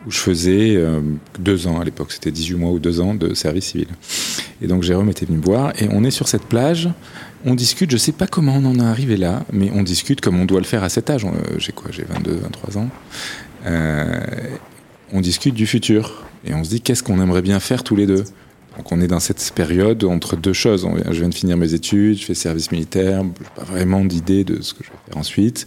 où 0.08 0.10
je 0.10 0.18
faisais 0.18 0.82
deux 1.38 1.66
ans 1.66 1.80
à 1.80 1.84
l'époque, 1.84 2.12
c'était 2.12 2.30
18 2.30 2.56
mois 2.56 2.70
ou 2.70 2.78
deux 2.78 3.00
ans 3.00 3.14
de 3.14 3.34
service 3.34 3.66
civil. 3.66 3.88
Et 4.62 4.66
donc 4.66 4.82
Jérôme 4.82 5.10
était 5.10 5.26
venu 5.26 5.38
me 5.38 5.44
voir, 5.44 5.72
et 5.80 5.88
on 5.92 6.02
est 6.02 6.10
sur 6.10 6.26
cette 6.26 6.44
plage 6.44 6.88
on 7.44 7.54
discute, 7.54 7.90
je 7.90 7.96
sais 7.96 8.12
pas 8.12 8.26
comment 8.26 8.56
on 8.56 8.64
en 8.64 8.78
est 8.78 8.84
arrivé 8.84 9.16
là, 9.16 9.44
mais 9.52 9.70
on 9.74 9.82
discute 9.82 10.20
comme 10.20 10.40
on 10.40 10.44
doit 10.44 10.60
le 10.60 10.66
faire 10.66 10.82
à 10.82 10.88
cet 10.88 11.10
âge. 11.10 11.24
Euh, 11.24 11.28
j'ai 11.58 11.72
quoi? 11.72 11.90
J'ai 11.90 12.04
22, 12.04 12.32
23 12.32 12.78
ans. 12.78 12.88
Euh, 13.66 14.20
on 15.12 15.20
discute 15.20 15.54
du 15.54 15.66
futur 15.66 16.24
et 16.44 16.54
on 16.54 16.64
se 16.64 16.70
dit 16.70 16.80
qu'est-ce 16.80 17.02
qu'on 17.02 17.20
aimerait 17.20 17.42
bien 17.42 17.60
faire 17.60 17.84
tous 17.84 17.96
les 17.96 18.06
deux? 18.06 18.24
Donc 18.76 18.92
on 18.92 19.00
est 19.00 19.08
dans 19.08 19.20
cette 19.20 19.52
période 19.54 20.04
entre 20.04 20.36
deux 20.36 20.52
choses. 20.52 20.86
Je 21.10 21.18
viens 21.18 21.28
de 21.28 21.34
finir 21.34 21.56
mes 21.56 21.74
études, 21.74 22.18
je 22.18 22.24
fais 22.24 22.34
service 22.34 22.70
militaire, 22.70 23.24
pas 23.56 23.64
vraiment 23.64 24.04
d'idée 24.04 24.44
de 24.44 24.60
ce 24.60 24.74
que 24.74 24.84
je 24.84 24.90
vais 24.90 24.98
faire 25.08 25.16
ensuite. 25.16 25.66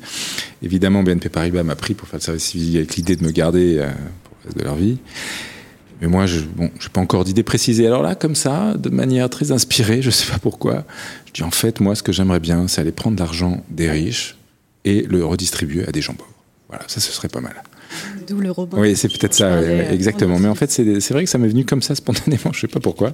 Évidemment, 0.62 1.04
BNP 1.04 1.30
Paribas 1.30 1.64
m'a 1.64 1.76
pris 1.76 1.94
pour 1.94 2.08
faire 2.08 2.20
le 2.20 2.24
service 2.24 2.46
civil 2.46 2.78
avec 2.78 2.96
l'idée 2.96 3.16
de 3.16 3.24
me 3.26 3.32
garder 3.32 3.80
euh, 3.80 3.90
reste 4.46 4.58
de 4.58 4.64
leur 4.64 4.76
vie. 4.76 4.98
Mais 6.02 6.08
moi, 6.08 6.26
je 6.26 6.40
n'ai 6.40 6.72
pas 6.92 7.02
encore 7.02 7.24
d'idée 7.24 7.44
précisée. 7.44 7.86
Alors 7.86 8.02
là, 8.02 8.16
comme 8.16 8.36
ça, 8.36 8.74
de 8.76 8.90
manière 8.90 9.30
très 9.30 9.52
inspirée, 9.52 10.02
je 10.02 10.08
ne 10.08 10.12
sais 10.12 10.32
pas 10.32 10.40
pourquoi, 10.40 10.84
je 11.28 11.34
dis 11.34 11.44
en 11.44 11.52
fait, 11.52 11.80
moi, 11.80 11.94
ce 11.96 12.02
que 12.02 12.12
j'aimerais 12.12 12.40
bien, 12.40 12.68
c'est 12.68 12.82
aller 12.82 12.92
prendre 12.92 13.20
l'argent 13.20 13.64
des 13.70 13.90
riches 13.90 14.36
et 14.84 15.04
le 15.04 15.24
redistribuer 15.24 15.88
à 15.88 15.92
des 15.92 16.02
gens 16.02 16.14
pauvres. 16.14 16.30
Voilà, 16.70 16.84
ça, 16.88 17.00
ce 17.00 17.12
serait 17.12 17.28
pas 17.28 17.42
mal. 17.42 17.62
D'où 18.28 18.40
le 18.40 18.50
robot. 18.50 18.78
Oui, 18.80 18.96
c'est 18.96 19.10
peut-être 19.10 19.34
ça, 19.34 19.62
exactement. 19.92 20.40
Mais 20.40 20.48
en 20.48 20.56
fait, 20.56 20.72
c'est 20.72 21.12
vrai 21.12 21.26
que 21.26 21.30
ça 21.30 21.38
m'est 21.38 21.50
venu 21.50 21.66
comme 21.66 21.82
ça 21.82 21.94
spontanément, 21.94 22.40
je 22.52 22.58
ne 22.58 22.62
sais 22.62 22.68
pas 22.68 22.80
pourquoi. 22.80 23.14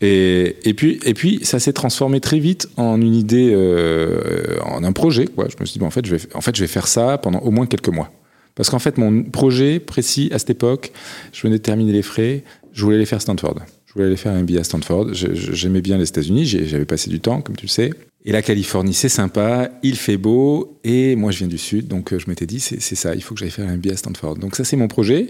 Et, 0.00 0.56
et, 0.64 0.74
puis, 0.74 1.00
et 1.04 1.12
puis, 1.12 1.40
ça 1.42 1.58
s'est 1.58 1.72
transformé 1.72 2.20
très 2.20 2.38
vite 2.38 2.68
en 2.76 3.00
une 3.00 3.14
idée, 3.14 3.50
euh, 3.52 4.58
en 4.64 4.84
un 4.84 4.92
projet. 4.92 5.26
Quoi. 5.26 5.48
Je 5.48 5.56
me 5.60 5.66
suis 5.66 5.74
dit, 5.74 5.78
bon, 5.80 5.86
en, 5.86 5.90
fait, 5.90 6.06
je 6.06 6.14
vais, 6.14 6.22
en 6.34 6.40
fait, 6.40 6.54
je 6.54 6.62
vais 6.62 6.68
faire 6.68 6.86
ça 6.86 7.18
pendant 7.18 7.40
au 7.40 7.50
moins 7.50 7.66
quelques 7.66 7.88
mois. 7.88 8.10
Parce 8.56 8.70
qu'en 8.70 8.78
fait, 8.80 8.98
mon 8.98 9.22
projet 9.22 9.78
précis 9.78 10.30
à 10.32 10.38
cette 10.38 10.50
époque, 10.50 10.90
je 11.32 11.42
venais 11.42 11.58
de 11.58 11.62
terminer 11.62 11.92
les 11.92 12.02
frais, 12.02 12.42
je 12.72 12.82
voulais 12.82 12.96
aller 12.96 13.06
faire 13.06 13.20
Stanford. 13.20 13.60
Je 13.86 13.92
voulais 13.92 14.06
aller 14.06 14.16
faire 14.16 14.32
un 14.32 14.42
MBA 14.42 14.58
à 14.60 14.64
Stanford. 14.64 15.12
J'aimais 15.12 15.82
bien 15.82 15.98
les 15.98 16.08
États-Unis, 16.08 16.46
j'avais 16.46 16.84
passé 16.84 17.08
du 17.08 17.20
temps, 17.20 17.40
comme 17.40 17.54
tu 17.54 17.66
le 17.66 17.70
sais. 17.70 17.90
Et 18.24 18.32
la 18.32 18.42
Californie, 18.42 18.94
c'est 18.94 19.08
sympa, 19.08 19.70
il 19.84 19.94
fait 19.94 20.16
beau, 20.16 20.80
et 20.82 21.14
moi 21.14 21.30
je 21.30 21.38
viens 21.38 21.46
du 21.46 21.58
Sud, 21.58 21.86
donc 21.86 22.12
euh, 22.12 22.18
je 22.18 22.28
m'étais 22.28 22.44
dit, 22.44 22.58
c'est 22.58 22.80
ça, 22.80 23.14
il 23.14 23.22
faut 23.22 23.34
que 23.34 23.40
j'aille 23.40 23.50
faire 23.50 23.68
un 23.68 23.76
MBA 23.76 23.92
à 23.92 23.96
Stanford. 23.96 24.36
Donc 24.36 24.56
ça, 24.56 24.64
c'est 24.64 24.76
mon 24.76 24.88
projet. 24.88 25.28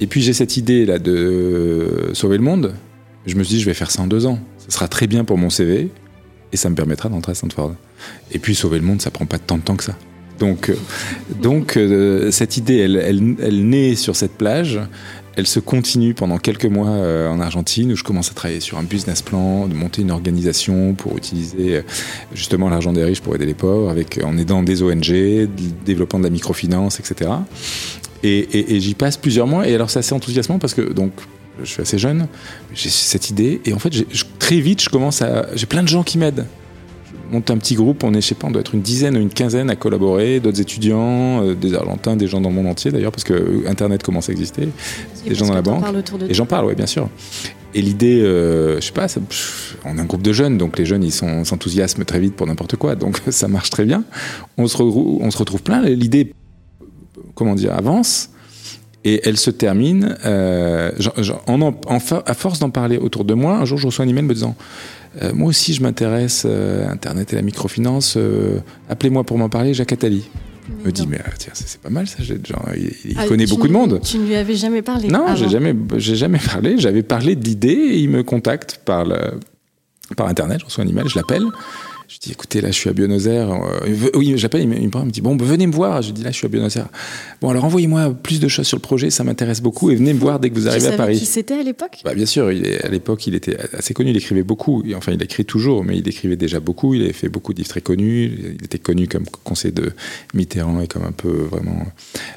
Et 0.00 0.06
puis 0.06 0.22
j'ai 0.22 0.32
cette 0.32 0.56
idée 0.56 0.86
là 0.86 0.98
de 0.98 2.10
sauver 2.14 2.38
le 2.38 2.42
monde. 2.42 2.72
Je 3.26 3.34
me 3.34 3.44
suis 3.44 3.56
dit, 3.56 3.60
je 3.60 3.66
vais 3.66 3.74
faire 3.74 3.90
ça 3.90 4.00
en 4.02 4.06
deux 4.06 4.24
ans. 4.24 4.38
Ce 4.56 4.70
sera 4.70 4.88
très 4.88 5.06
bien 5.06 5.24
pour 5.24 5.36
mon 5.36 5.50
CV, 5.50 5.90
et 6.52 6.56
ça 6.56 6.70
me 6.70 6.74
permettra 6.74 7.10
d'entrer 7.10 7.32
à 7.32 7.34
Stanford. 7.34 7.74
Et 8.32 8.38
puis 8.38 8.54
sauver 8.54 8.78
le 8.78 8.84
monde, 8.84 9.02
ça 9.02 9.10
prend 9.10 9.26
pas 9.26 9.38
tant 9.38 9.58
de 9.58 9.62
temps 9.62 9.76
que 9.76 9.84
ça. 9.84 9.98
Donc, 10.38 10.72
donc 11.40 11.78
cette 12.30 12.56
idée, 12.56 12.78
elle, 12.78 12.96
elle, 12.96 13.36
elle, 13.40 13.68
naît 13.68 13.94
sur 13.94 14.16
cette 14.16 14.32
plage 14.32 14.80
elle 15.36 15.46
se 15.46 15.60
continue 15.60 16.14
pendant 16.14 16.38
quelques 16.38 16.66
mois 16.66 16.90
euh, 16.90 17.28
en 17.28 17.40
Argentine 17.40 17.92
où 17.92 17.96
je 17.96 18.04
commence 18.04 18.30
à 18.30 18.34
travailler 18.34 18.60
sur 18.60 18.78
un 18.78 18.82
business 18.82 19.22
plan, 19.22 19.66
de 19.66 19.74
monter 19.74 20.02
une 20.02 20.10
organisation 20.10 20.94
pour 20.94 21.16
utiliser 21.16 21.76
euh, 21.76 21.82
justement 22.34 22.68
l'argent 22.68 22.92
des 22.92 23.04
riches 23.04 23.20
pour 23.20 23.34
aider 23.34 23.46
les 23.46 23.54
pauvres, 23.54 23.90
avec, 23.90 24.20
en 24.24 24.36
aidant 24.38 24.62
des 24.62 24.82
ONG, 24.82 25.48
développant 25.84 26.18
de 26.18 26.24
la 26.24 26.30
microfinance, 26.30 27.00
etc. 27.00 27.30
Et, 28.22 28.80
j'y 28.80 28.94
passe 28.94 29.16
plusieurs 29.16 29.46
mois. 29.46 29.68
Et 29.68 29.74
alors 29.74 29.90
c'est 29.90 29.98
assez 29.98 30.14
enthousiasmant 30.14 30.58
parce 30.58 30.74
que 30.74 30.92
donc 30.92 31.12
je 31.62 31.66
suis 31.68 31.82
assez 31.82 31.98
jeune, 31.98 32.26
j'ai 32.74 32.88
cette 32.88 33.30
idée 33.30 33.60
et 33.64 33.72
en 33.72 33.78
fait 33.78 33.92
très 34.40 34.58
vite 34.58 34.82
je 34.82 34.88
commence 34.88 35.22
à 35.22 35.46
j'ai 35.54 35.66
plein 35.66 35.84
de 35.84 35.88
gens 35.88 36.02
qui 36.02 36.18
m'aident 36.18 36.46
monte 37.34 37.50
un 37.50 37.58
petit 37.58 37.74
groupe, 37.74 38.04
on 38.04 38.14
est, 38.14 38.20
je 38.20 38.28
sais 38.28 38.34
pas, 38.34 38.46
on 38.46 38.50
doit 38.50 38.60
être 38.60 38.74
une 38.74 38.80
dizaine 38.80 39.16
ou 39.16 39.20
une 39.20 39.30
quinzaine 39.30 39.70
à 39.70 39.76
collaborer, 39.76 40.40
d'autres 40.40 40.60
étudiants, 40.60 41.42
euh, 41.42 41.54
des 41.54 41.74
Argentins, 41.74 42.16
des 42.16 42.26
gens 42.26 42.40
dans 42.40 42.48
le 42.48 42.54
monde 42.54 42.66
entier 42.66 42.90
d'ailleurs, 42.90 43.12
parce 43.12 43.24
que 43.24 43.34
euh, 43.34 43.68
Internet 43.68 44.02
commence 44.02 44.28
à 44.28 44.32
exister, 44.32 44.68
des 45.26 45.34
gens 45.34 45.46
dans 45.46 45.54
la 45.54 45.62
banque. 45.62 45.84
Et 46.28 46.34
j'en 46.34 46.46
parle, 46.46 46.66
oui, 46.66 46.74
bien 46.74 46.86
sûr. 46.86 47.08
Et 47.74 47.82
l'idée, 47.82 48.20
euh, 48.20 48.76
je 48.80 48.86
sais 48.86 48.92
pas, 48.92 49.06
on 49.84 49.98
est 49.98 50.00
un 50.00 50.04
groupe 50.04 50.22
de 50.22 50.32
jeunes, 50.32 50.58
donc 50.58 50.78
les 50.78 50.86
jeunes, 50.86 51.02
ils 51.02 51.12
s'enthousiasment 51.12 52.04
très 52.04 52.20
vite 52.20 52.36
pour 52.36 52.46
n'importe 52.46 52.76
quoi, 52.76 52.94
donc 52.94 53.20
ça 53.30 53.48
marche 53.48 53.70
très 53.70 53.84
bien. 53.84 54.04
On 54.56 54.66
se, 54.68 54.80
on 54.80 55.30
se 55.30 55.38
retrouve 55.38 55.62
plein, 55.62 55.82
l'idée, 55.82 56.32
comment 57.34 57.54
dire, 57.54 57.74
avance. 57.74 58.30
Et 59.06 59.20
elle 59.28 59.36
se 59.36 59.50
termine, 59.50 60.16
en, 60.24 61.68
à 62.26 62.34
force 62.34 62.58
d'en 62.58 62.70
parler 62.70 62.96
autour 62.96 63.26
de 63.26 63.34
moi, 63.34 63.56
un 63.58 63.66
jour 63.66 63.76
je 63.76 63.84
reçois 63.86 64.06
un 64.06 64.08
email 64.08 64.24
me 64.24 64.32
disant 64.32 64.56
euh, 65.22 65.32
moi 65.32 65.48
aussi, 65.48 65.74
je 65.74 65.82
m'intéresse 65.82 66.44
euh, 66.46 66.86
à 66.88 66.92
Internet 66.92 67.32
et 67.32 67.36
la 67.36 67.42
microfinance. 67.42 68.14
Euh, 68.16 68.58
appelez-moi 68.88 69.24
pour 69.24 69.38
m'en 69.38 69.48
parler, 69.48 69.74
Jacques 69.74 69.92
Attali. 69.92 70.24
me 70.84 70.90
dit, 70.90 71.06
mais 71.06 71.20
tiens, 71.38 71.52
c'est 71.54 71.80
pas 71.80 71.90
mal 71.90 72.06
ça. 72.06 72.22
Genre, 72.22 72.68
il, 72.76 73.16
ah, 73.16 73.26
connaît 73.26 73.46
beaucoup 73.46 73.68
de 73.68 73.72
monde. 73.72 74.00
Tu 74.02 74.18
ne 74.18 74.26
lui 74.26 74.34
avais 74.34 74.56
jamais 74.56 74.82
parlé 74.82 75.08
Non, 75.08 75.34
j'ai 75.36 75.48
jamais, 75.48 75.74
j'ai 75.96 76.16
jamais 76.16 76.38
parlé. 76.38 76.78
J'avais 76.78 77.02
parlé 77.02 77.36
de 77.36 77.44
l'idée 77.44 77.68
et 77.68 77.98
il 77.98 78.08
me 78.08 78.22
contacte 78.22 78.80
par, 78.84 79.04
le, 79.04 79.18
par 80.16 80.26
Internet. 80.26 80.60
Je 80.60 80.64
reçois 80.64 80.84
un 80.84 80.88
email, 80.88 81.04
je 81.08 81.16
l'appelle. 81.16 81.44
Je 82.06 82.18
dis, 82.18 82.32
écoutez, 82.32 82.60
là, 82.60 82.68
je 82.68 82.74
suis 82.74 82.90
à 82.90 82.92
Buenos 82.92 83.26
Aires. 83.26 83.50
Euh, 83.50 84.10
oui, 84.14 84.34
j'appelle, 84.36 84.62
il, 84.62 84.68
me, 84.68 84.76
me 84.76 85.10
dit, 85.10 85.22
bon, 85.22 85.36
bah, 85.36 85.44
venez 85.46 85.66
me 85.66 85.72
voir. 85.72 86.02
Je 86.02 86.12
dis, 86.12 86.22
là, 86.22 86.30
je 86.30 86.36
suis 86.36 86.46
à 86.46 86.48
Buenos 86.48 86.76
Aires. 86.76 86.88
Bon, 87.40 87.48
alors 87.48 87.64
envoyez-moi 87.64 88.12
plus 88.12 88.40
de 88.40 88.48
choses 88.48 88.66
sur 88.66 88.76
le 88.76 88.82
projet, 88.82 89.10
ça 89.10 89.24
m'intéresse 89.24 89.62
beaucoup, 89.62 89.90
et 89.90 89.94
venez 89.94 90.12
me 90.12 90.18
voir 90.18 90.38
dès 90.38 90.50
que 90.50 90.54
vous 90.54 90.68
arrivez 90.68 90.88
à 90.88 90.92
Paris. 90.92 91.18
qui 91.18 91.26
c'était 91.26 91.54
à 91.54 91.62
l'époque? 91.62 92.00
Bah, 92.04 92.14
Bien 92.14 92.26
sûr, 92.26 92.52
il 92.52 92.66
est, 92.66 92.84
à 92.84 92.88
l'époque, 92.88 93.26
il 93.26 93.34
était 93.34 93.56
assez 93.72 93.94
connu, 93.94 94.10
il 94.10 94.16
écrivait 94.16 94.42
beaucoup. 94.42 94.82
Enfin, 94.94 95.12
il 95.12 95.22
écrit 95.22 95.44
toujours, 95.44 95.82
mais 95.82 95.96
il 95.96 96.06
écrivait 96.06 96.36
déjà 96.36 96.60
beaucoup. 96.60 96.94
Il 96.94 97.02
avait 97.02 97.12
fait 97.12 97.28
beaucoup 97.28 97.52
de 97.52 97.58
livres 97.58 97.70
très 97.70 97.80
connus. 97.80 98.54
Il 98.58 98.64
était 98.64 98.78
connu 98.78 99.08
comme 99.08 99.24
conseiller 99.42 99.72
de 99.72 99.92
Mitterrand 100.34 100.80
et 100.82 100.86
comme 100.86 101.04
un 101.04 101.12
peu 101.12 101.48
vraiment 101.50 101.86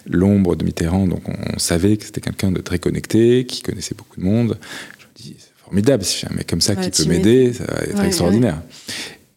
l'ombre 0.09 0.55
de 0.55 0.63
Mitterrand. 0.63 1.07
Donc, 1.07 1.23
on, 1.27 1.59
savait 1.59 1.97
que 1.97 2.05
c'était 2.05 2.21
quelqu'un 2.21 2.51
de 2.51 2.61
très 2.61 2.79
connecté, 2.79 3.45
qui 3.45 3.61
connaissait 3.61 3.95
beaucoup 3.95 4.19
de 4.19 4.25
monde. 4.25 4.57
Je 4.99 5.05
me 5.05 5.11
dis, 5.15 5.35
c'est 5.37 5.63
formidable, 5.63 6.03
si 6.03 6.19
j'ai 6.19 6.27
un 6.31 6.35
mec 6.35 6.47
comme 6.47 6.61
ça 6.61 6.75
qui 6.75 6.89
peut 6.89 7.09
m'aider, 7.09 7.51
ça 7.51 7.65
va 7.65 7.81
être 7.81 8.03
extraordinaire. 8.03 8.61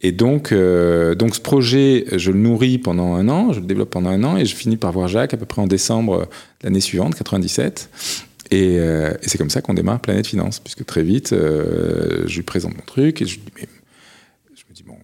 Et 0.02 0.12
donc, 0.12 0.52
euh, 0.52 1.14
donc 1.14 1.34
ce 1.34 1.40
projet, 1.40 2.06
je 2.12 2.30
le 2.30 2.38
nourris 2.38 2.78
pendant 2.78 3.14
un 3.14 3.28
an, 3.28 3.52
je 3.52 3.60
le 3.60 3.66
développe 3.66 3.90
pendant 3.90 4.10
un 4.10 4.24
an, 4.24 4.36
et 4.36 4.46
je 4.46 4.54
finis 4.54 4.78
par 4.78 4.92
voir 4.92 5.08
Jacques 5.08 5.34
à 5.34 5.36
peu 5.36 5.44
près 5.44 5.60
en 5.60 5.66
décembre 5.66 6.20
de 6.20 6.64
l'année 6.64 6.80
suivante, 6.80 7.14
97. 7.14 7.90
Et, 8.50 8.78
euh, 8.78 9.12
et 9.22 9.28
c'est 9.28 9.36
comme 9.36 9.50
ça 9.50 9.60
qu'on 9.60 9.74
démarre 9.74 10.00
Planète 10.00 10.26
Finance, 10.26 10.58
puisque 10.58 10.86
très 10.86 11.02
vite, 11.02 11.32
euh, 11.32 12.24
je 12.26 12.36
lui 12.36 12.42
présente 12.42 12.74
mon 12.74 12.82
truc, 12.82 13.20
et 13.20 13.26
je, 13.26 13.38
mais, 13.56 13.68
je 14.56 14.62
me 14.68 14.74
dis, 14.74 14.82
bon, 14.82 14.96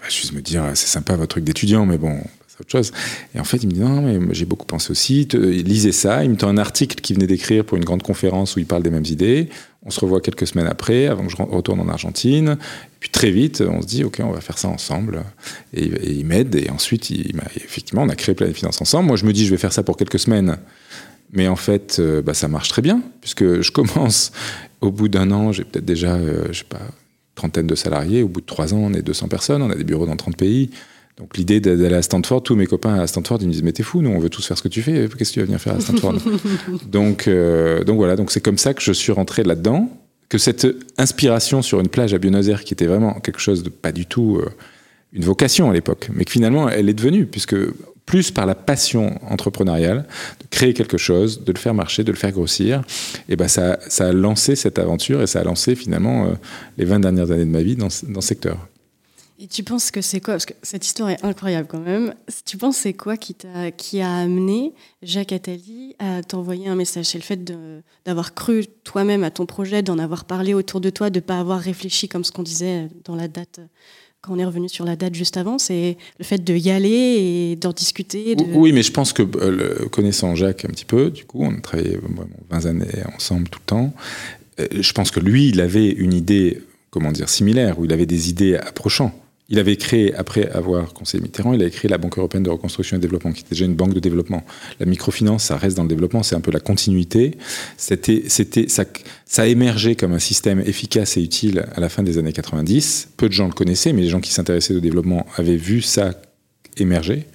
je 0.00 0.06
vais 0.06 0.10
juste 0.10 0.32
me 0.32 0.42
dire, 0.42 0.64
c'est 0.74 0.88
sympa 0.88 1.14
votre 1.14 1.28
truc 1.28 1.44
d'étudiant, 1.44 1.86
mais 1.86 1.96
bon, 1.96 2.20
autre 2.60 2.70
chose. 2.70 2.92
Et 3.34 3.40
en 3.40 3.44
fait, 3.44 3.58
il 3.58 3.68
me 3.68 3.72
dit, 3.72 3.80
non, 3.80 4.02
mais 4.02 4.34
j'ai 4.34 4.44
beaucoup 4.44 4.66
pensé 4.66 4.90
aussi, 4.90 5.28
lisez 5.32 5.92
ça. 5.92 6.24
Il 6.24 6.30
me 6.30 6.36
tend 6.36 6.48
un 6.48 6.58
article 6.58 6.96
qu'il 6.96 7.16
venait 7.16 7.26
d'écrire 7.26 7.64
pour 7.64 7.76
une 7.76 7.84
grande 7.84 8.02
conférence 8.02 8.56
où 8.56 8.58
il 8.58 8.66
parle 8.66 8.82
des 8.82 8.90
mêmes 8.90 9.04
idées. 9.04 9.48
On 9.84 9.90
se 9.90 10.00
revoit 10.00 10.20
quelques 10.20 10.46
semaines 10.46 10.66
après, 10.66 11.06
avant 11.06 11.24
que 11.26 11.30
je 11.30 11.36
retourne 11.36 11.80
en 11.80 11.88
Argentine. 11.88 12.56
Puis 12.98 13.10
très 13.10 13.30
vite, 13.30 13.62
on 13.66 13.82
se 13.82 13.86
dit, 13.86 14.04
OK, 14.04 14.20
on 14.20 14.32
va 14.32 14.40
faire 14.40 14.58
ça 14.58 14.68
ensemble. 14.68 15.22
Et, 15.74 15.84
il 16.10 16.26
m'aide. 16.26 16.54
Et 16.56 16.70
ensuite, 16.70 17.10
effectivement, 17.54 18.02
on 18.02 18.08
a 18.08 18.16
créé 18.16 18.34
Planète 18.34 18.56
Finance 18.56 18.80
ensemble. 18.80 19.06
Moi, 19.06 19.16
je 19.16 19.24
me 19.24 19.32
dis, 19.32 19.46
je 19.46 19.50
vais 19.50 19.58
faire 19.58 19.72
ça 19.72 19.82
pour 19.82 19.96
quelques 19.96 20.18
semaines. 20.18 20.56
Mais 21.32 21.48
en 21.48 21.56
fait, 21.56 21.98
euh, 21.98 22.22
bah, 22.22 22.34
ça 22.34 22.48
marche 22.48 22.68
très 22.68 22.82
bien, 22.82 23.02
puisque 23.20 23.60
je 23.60 23.70
commence 23.72 24.32
au 24.80 24.90
bout 24.90 25.08
d'un 25.08 25.30
an, 25.30 25.52
j'ai 25.52 25.64
peut-être 25.64 25.84
déjà, 25.84 26.14
euh, 26.14 26.46
je 26.50 26.58
sais 26.58 26.64
pas, 26.64 26.80
trentaine 27.34 27.66
de 27.66 27.74
salariés. 27.74 28.22
Au 28.22 28.28
bout 28.28 28.40
de 28.40 28.46
trois 28.46 28.74
ans, 28.74 28.78
on 28.78 28.92
est 28.92 29.02
200 29.02 29.28
personnes, 29.28 29.62
on 29.62 29.70
a 29.70 29.74
des 29.74 29.84
bureaux 29.84 30.06
dans 30.06 30.16
30 30.16 30.36
pays. 30.36 30.70
Donc 31.16 31.38
l'idée 31.38 31.60
d'aller 31.60 31.94
à 31.94 32.02
Stanford, 32.02 32.42
tous 32.42 32.56
mes 32.56 32.66
copains 32.66 32.94
à 33.00 33.06
Stanford, 33.06 33.38
ils 33.40 33.46
me 33.46 33.52
disent 33.52 33.62
mais 33.62 33.72
t'es 33.72 33.82
fou, 33.82 34.02
nous 34.02 34.10
on 34.10 34.18
veut 34.18 34.28
tous 34.28 34.46
faire 34.46 34.58
ce 34.58 34.62
que 34.62 34.68
tu 34.68 34.82
fais, 34.82 35.08
qu'est-ce 35.16 35.30
que 35.30 35.34
tu 35.34 35.40
vas 35.40 35.46
venir 35.46 35.60
faire 35.60 35.74
à 35.74 35.80
Stanford? 35.80 36.16
Donc 36.86 37.26
euh, 37.26 37.84
donc 37.84 37.96
voilà, 37.96 38.16
donc 38.16 38.30
c'est 38.30 38.42
comme 38.42 38.58
ça 38.58 38.74
que 38.74 38.82
je 38.82 38.92
suis 38.92 39.12
rentré 39.12 39.42
là-dedans, 39.42 39.88
que 40.28 40.36
cette 40.36 40.66
inspiration 40.98 41.62
sur 41.62 41.80
une 41.80 41.88
plage 41.88 42.12
à 42.12 42.18
Buenos 42.18 42.48
Aires 42.48 42.64
qui 42.64 42.74
était 42.74 42.86
vraiment 42.86 43.14
quelque 43.20 43.40
chose 43.40 43.62
de 43.62 43.70
pas 43.70 43.92
du 43.92 44.04
tout 44.04 44.36
euh, 44.36 44.50
une 45.14 45.24
vocation 45.24 45.70
à 45.70 45.72
l'époque, 45.72 46.10
mais 46.12 46.26
que 46.26 46.32
finalement 46.32 46.68
elle 46.68 46.90
est 46.90 46.94
devenue 46.94 47.24
puisque 47.24 47.56
plus 48.04 48.30
par 48.30 48.46
la 48.46 48.54
passion 48.54 49.18
entrepreneuriale, 49.28 50.06
de 50.40 50.46
créer 50.50 50.74
quelque 50.74 50.98
chose, 50.98 51.44
de 51.44 51.52
le 51.52 51.58
faire 51.58 51.74
marcher, 51.74 52.04
de 52.04 52.12
le 52.12 52.16
faire 52.16 52.30
grossir, 52.30 52.82
et 53.28 53.36
ben 53.36 53.48
ça, 53.48 53.78
ça 53.88 54.08
a 54.08 54.12
lancé 54.12 54.54
cette 54.54 54.78
aventure 54.78 55.22
et 55.22 55.26
ça 55.26 55.40
a 55.40 55.44
lancé 55.44 55.74
finalement 55.74 56.26
euh, 56.26 56.34
les 56.78 56.84
20 56.84 57.00
dernières 57.00 57.30
années 57.32 57.46
de 57.46 57.50
ma 57.50 57.62
vie 57.62 57.74
dans, 57.74 57.88
dans 58.08 58.20
ce 58.20 58.28
secteur. 58.28 58.68
Et 59.38 59.48
tu 59.48 59.62
penses 59.62 59.90
que 59.90 60.00
c'est 60.00 60.20
quoi 60.20 60.34
Parce 60.34 60.46
que 60.46 60.54
cette 60.62 60.86
histoire 60.86 61.10
est 61.10 61.22
incroyable 61.22 61.68
quand 61.68 61.80
même. 61.80 62.14
Tu 62.46 62.56
penses 62.56 62.78
c'est 62.78 62.94
quoi 62.94 63.18
qui, 63.18 63.36
a, 63.54 63.70
qui 63.70 64.00
a 64.00 64.16
amené 64.16 64.72
Jacques 65.02 65.32
Attali 65.32 65.94
à 65.98 66.22
t'envoyer 66.22 66.68
un 66.68 66.74
message? 66.74 67.06
C'est 67.06 67.18
le 67.18 67.24
fait 67.24 67.52
d'avoir 68.06 68.34
cru 68.34 68.66
toi-même 68.82 69.24
à 69.24 69.30
ton 69.30 69.44
projet, 69.44 69.82
d'en 69.82 69.98
avoir 69.98 70.24
parlé 70.24 70.54
autour 70.54 70.80
de 70.80 70.88
toi, 70.88 71.10
de 71.10 71.18
ne 71.18 71.24
pas 71.24 71.38
avoir 71.38 71.60
réfléchi 71.60 72.08
comme 72.08 72.24
ce 72.24 72.32
qu'on 72.32 72.42
disait 72.42 72.88
dans 73.04 73.14
la 73.14 73.28
date, 73.28 73.60
quand 74.22 74.32
on 74.32 74.38
est 74.38 74.44
revenu 74.44 74.70
sur 74.70 74.86
la 74.86 74.96
date 74.96 75.14
juste 75.14 75.36
avant. 75.36 75.58
C'est 75.58 75.98
le 76.18 76.24
fait 76.24 76.42
de 76.42 76.56
y 76.56 76.70
aller 76.70 76.88
et 76.88 77.56
d'en 77.56 77.72
discuter. 77.72 78.36
Oui, 78.54 78.72
mais 78.72 78.82
je 78.82 78.92
pense 78.92 79.12
que 79.12 79.22
euh, 79.22 79.86
connaissant 79.90 80.34
Jacques 80.34 80.64
un 80.64 80.70
petit 80.70 80.86
peu, 80.86 81.10
du 81.10 81.26
coup, 81.26 81.42
on 81.42 81.54
a 81.54 81.60
travaillé 81.60 81.98
20 82.48 82.66
années 82.66 83.02
ensemble 83.14 83.50
tout 83.50 83.60
le 83.60 83.66
temps. 83.66 83.92
Euh, 84.60 84.66
je 84.72 84.92
pense 84.92 85.10
que 85.10 85.20
lui, 85.20 85.50
il 85.50 85.60
avait 85.60 85.90
une 85.90 86.14
idée, 86.14 86.62
comment 86.88 87.12
dire, 87.12 87.28
similaire, 87.28 87.78
où 87.78 87.84
il 87.84 87.92
avait 87.92 88.06
des 88.06 88.30
idées 88.30 88.56
approchant. 88.56 89.12
Il 89.48 89.60
avait 89.60 89.76
créé, 89.76 90.12
après 90.14 90.50
avoir 90.50 90.92
conseillé 90.92 91.22
Mitterrand, 91.22 91.52
il 91.52 91.62
a 91.62 91.70
créé 91.70 91.88
la 91.88 91.98
Banque 91.98 92.18
européenne 92.18 92.42
de 92.42 92.50
reconstruction 92.50 92.96
et 92.96 93.00
développement, 93.00 93.30
qui 93.32 93.42
était 93.42 93.50
déjà 93.50 93.64
une 93.64 93.76
banque 93.76 93.94
de 93.94 94.00
développement. 94.00 94.44
La 94.80 94.86
microfinance, 94.86 95.44
ça 95.44 95.56
reste 95.56 95.76
dans 95.76 95.84
le 95.84 95.88
développement, 95.88 96.24
c'est 96.24 96.34
un 96.34 96.40
peu 96.40 96.50
la 96.50 96.58
continuité. 96.58 97.36
C'était, 97.76 98.24
c'était, 98.26 98.68
ça, 98.68 98.84
ça 99.24 99.42
a 99.42 99.46
émergé 99.46 99.94
comme 99.94 100.12
un 100.12 100.18
système 100.18 100.60
efficace 100.60 101.16
et 101.16 101.22
utile 101.22 101.64
à 101.74 101.80
la 101.80 101.88
fin 101.88 102.02
des 102.02 102.18
années 102.18 102.32
90. 102.32 103.10
Peu 103.16 103.28
de 103.28 103.32
gens 103.32 103.46
le 103.46 103.52
connaissaient, 103.52 103.92
mais 103.92 104.02
les 104.02 104.08
gens 104.08 104.20
qui 104.20 104.32
s'intéressaient 104.32 104.74
au 104.74 104.80
développement 104.80 105.26
avaient 105.36 105.56
vu 105.56 105.80
ça 105.80 106.14
émerger. 106.76 107.26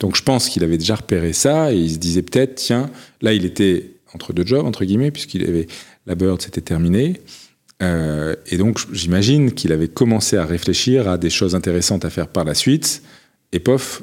Donc 0.00 0.16
je 0.16 0.22
pense 0.22 0.48
qu'il 0.48 0.64
avait 0.64 0.78
déjà 0.78 0.96
repéré 0.96 1.32
ça 1.32 1.72
et 1.72 1.76
il 1.76 1.90
se 1.90 1.98
disait 1.98 2.22
peut-être, 2.22 2.54
tiens, 2.56 2.90
là 3.20 3.32
il 3.32 3.44
était 3.44 3.90
entre 4.14 4.32
deux 4.32 4.46
jobs, 4.46 4.64
entre 4.64 4.84
guillemets, 4.84 5.10
puisqu'il 5.10 5.44
avait 5.44 5.66
la 6.06 6.14
Bird, 6.14 6.40
c'était 6.40 6.60
terminé. 6.60 7.20
Euh, 7.82 8.34
et 8.46 8.56
donc, 8.56 8.80
j'imagine 8.92 9.52
qu'il 9.52 9.72
avait 9.72 9.88
commencé 9.88 10.36
à 10.36 10.44
réfléchir 10.44 11.08
à 11.08 11.18
des 11.18 11.30
choses 11.30 11.54
intéressantes 11.54 12.04
à 12.04 12.10
faire 12.10 12.28
par 12.28 12.44
la 12.44 12.54
suite. 12.54 13.02
Et 13.52 13.60
pof, 13.60 14.02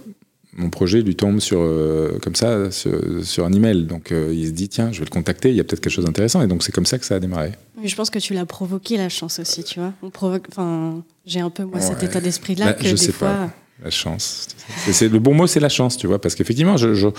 mon 0.54 0.70
projet 0.70 1.02
lui 1.02 1.16
tombe 1.16 1.40
sur, 1.40 1.60
euh, 1.60 2.18
comme 2.22 2.36
ça 2.36 2.72
sur, 2.72 3.46
un 3.46 3.52
email. 3.52 3.86
Donc, 3.86 4.12
euh, 4.12 4.34
il 4.34 4.48
se 4.48 4.52
dit, 4.52 4.70
tiens, 4.70 4.92
je 4.92 5.00
vais 5.00 5.06
le 5.06 5.12
contacter, 5.12 5.50
il 5.50 5.56
y 5.56 5.60
a 5.60 5.64
peut-être 5.64 5.82
quelque 5.82 5.94
chose 5.94 6.06
d'intéressant. 6.06 6.42
Et 6.42 6.48
donc, 6.48 6.64
c'est 6.64 6.72
comme 6.72 6.86
ça 6.86 6.98
que 6.98 7.06
ça 7.06 7.16
a 7.16 7.20
démarré. 7.20 7.52
Oui, 7.78 7.88
je 7.88 7.96
pense 7.96 8.10
que 8.10 8.20
tu 8.20 8.34
l'as 8.34 8.46
provoqué, 8.46 8.98
la 8.98 9.10
chance 9.10 9.40
aussi, 9.40 9.64
tu 9.64 9.80
vois. 9.80 9.94
On 10.02 10.10
provoque, 10.10 10.46
enfin, 10.50 11.04
j'ai 11.26 11.42
un 11.42 11.50
peu, 11.50 11.64
moi, 11.64 11.82
cet 11.82 12.04
état 12.04 12.22
d'esprit-là 12.22 12.68
bah, 12.68 12.74
que 12.74 12.88
je 12.88 12.96
sais 12.96 13.12
Pas. 13.12 13.52
La 13.84 13.90
chance. 13.90 14.48
C'est, 14.90 15.10
le 15.10 15.20
bon 15.20 15.34
mot, 15.34 15.48
c'est 15.48 15.60
la 15.60 15.68
chance, 15.68 15.98
tu 15.98 16.08
vois, 16.08 16.22
parce 16.22 16.34
qu'effectivement, 16.34 16.78
je, 16.78 16.94
je, 16.94 17.10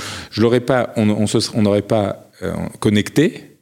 l'aurais 0.40 0.60
pas, 0.60 0.94
on 0.96 1.60
n'aurait 1.60 1.82
pas 1.82 2.30
connecté 2.80 3.55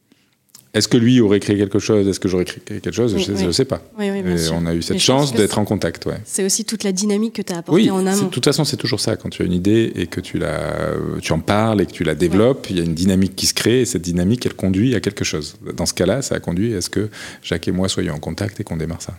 est-ce 0.75 0.89
que 0.89 0.97
lui 0.97 1.21
aurait 1.21 1.39
créé 1.39 1.57
quelque 1.57 1.79
chose? 1.79 2.07
Est-ce 2.09 2.19
que 2.19 2.29
j'aurais 2.29 2.45
créé 2.45 2.61
quelque 2.81 2.93
chose? 2.93 3.17
Je 3.17 3.47
ne 3.47 3.53
sais 3.53 3.65
pas. 3.65 3.81
on 3.97 4.67
a 4.67 4.75
eu 4.75 4.83
cette 4.83 4.99
chance 4.99 5.33
d'être 5.33 5.59
en 5.59 5.65
contact. 5.65 6.05
Ouais. 6.07 6.19
C'est 6.25 6.45
aussi 6.45 6.65
toute 6.65 6.83
la 6.83 6.93
dynamique 6.93 7.35
que 7.35 7.43
tu 7.43 7.53
as 7.53 7.59
apportée 7.59 7.91
en 7.91 8.05
amont. 8.07 8.25
De 8.25 8.29
toute 8.29 8.45
façon, 8.45 8.65
c'est 8.65 8.77
toujours 8.77 9.01
ça. 9.01 9.17
Quand 9.17 9.29
tu 9.29 9.43
as 9.43 9.45
une 9.47 9.53
idée 9.53 9.93
et 9.95 10.07
que 10.09 10.21
tu, 10.21 10.39
la, 10.39 10.95
tu 11.23 11.33
en 11.33 11.39
parles 11.39 11.81
et 11.81 11.87
que 11.87 11.93
tu 11.93 12.03
la 12.05 12.15
développes, 12.15 12.67
il 12.71 12.79
y 12.79 12.81
a 12.81 12.85
une 12.85 12.95
dynamique 12.95 13.37
qui 13.37 13.47
se 13.47 13.55
crée 13.55 13.83
et 13.83 13.85
cette 13.85 14.03
dynamique, 14.03 14.45
elle 14.47 14.55
conduit 14.55 14.95
à 14.95 15.01
quelque 15.01 15.25
chose. 15.25 15.57
Dans 15.77 15.87
ce 15.87 15.95
cas-là, 15.95 16.23
ça 16.23 16.35
a 16.35 16.41
conduit 16.41 16.75
à 16.75 16.81
ce 16.81 16.91
que 16.91 17.09
Jacques 17.43 17.69
et 17.69 17.73
moi 17.73 17.89
soyons 17.89 18.15
en 18.15 18.19
contact 18.19 18.61
et 18.61 18.65
qu'on 18.65 18.77
démarre 18.77 19.03
ça. 19.03 19.15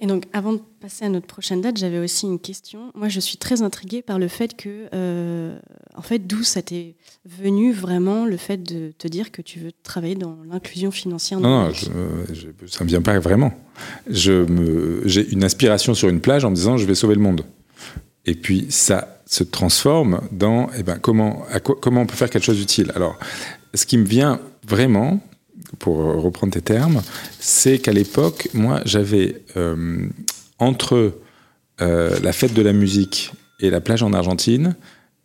Et 0.00 0.06
donc, 0.06 0.24
avant 0.32 0.52
de 0.52 0.60
passer 0.80 1.04
à 1.04 1.08
notre 1.08 1.26
prochaine 1.26 1.60
date, 1.60 1.76
j'avais 1.76 1.98
aussi 1.98 2.26
une 2.26 2.38
question. 2.38 2.92
Moi, 2.94 3.08
je 3.08 3.18
suis 3.18 3.36
très 3.36 3.62
intriguée 3.62 4.00
par 4.00 4.18
le 4.18 4.28
fait 4.28 4.56
que, 4.56 4.88
euh, 4.94 5.58
en 5.96 6.02
fait, 6.02 6.20
d'où 6.20 6.44
ça 6.44 6.62
t'est 6.62 6.94
venu 7.24 7.72
vraiment 7.72 8.24
le 8.24 8.36
fait 8.36 8.58
de 8.58 8.92
te 8.96 9.08
dire 9.08 9.32
que 9.32 9.42
tu 9.42 9.58
veux 9.58 9.72
travailler 9.82 10.14
dans 10.14 10.38
l'inclusion 10.48 10.92
financière 10.92 11.40
Non, 11.40 11.68
non 11.68 11.74
ça 11.74 11.90
ne 11.90 12.84
me 12.84 12.88
vient 12.88 13.02
pas 13.02 13.18
vraiment. 13.18 13.52
J'ai 14.08 15.32
une 15.32 15.44
aspiration 15.44 15.94
sur 15.94 16.08
une 16.08 16.20
plage 16.20 16.44
en 16.44 16.50
me 16.50 16.54
disant 16.54 16.76
je 16.76 16.86
vais 16.86 16.94
sauver 16.94 17.16
le 17.16 17.20
monde. 17.20 17.42
Et 18.24 18.34
puis, 18.34 18.66
ça, 18.70 19.18
se 19.28 19.44
transforme 19.44 20.22
dans 20.32 20.68
eh 20.76 20.82
ben, 20.82 20.98
comment, 20.98 21.44
comment 21.82 22.00
on 22.00 22.06
peut 22.06 22.16
faire 22.16 22.30
quelque 22.30 22.44
chose 22.44 22.56
d'utile. 22.56 22.90
Alors, 22.94 23.18
ce 23.74 23.84
qui 23.84 23.98
me 23.98 24.06
vient 24.06 24.40
vraiment, 24.66 25.20
pour 25.78 25.98
reprendre 25.98 26.52
tes 26.52 26.62
termes, 26.62 27.02
c'est 27.38 27.78
qu'à 27.78 27.92
l'époque, 27.92 28.48
moi, 28.54 28.80
j'avais 28.84 29.42
euh, 29.56 30.06
entre 30.58 31.14
euh, 31.80 32.18
la 32.22 32.32
fête 32.32 32.54
de 32.54 32.62
la 32.62 32.72
musique 32.72 33.32
et 33.60 33.70
la 33.70 33.80
plage 33.80 34.02
en 34.02 34.12
Argentine, 34.12 34.74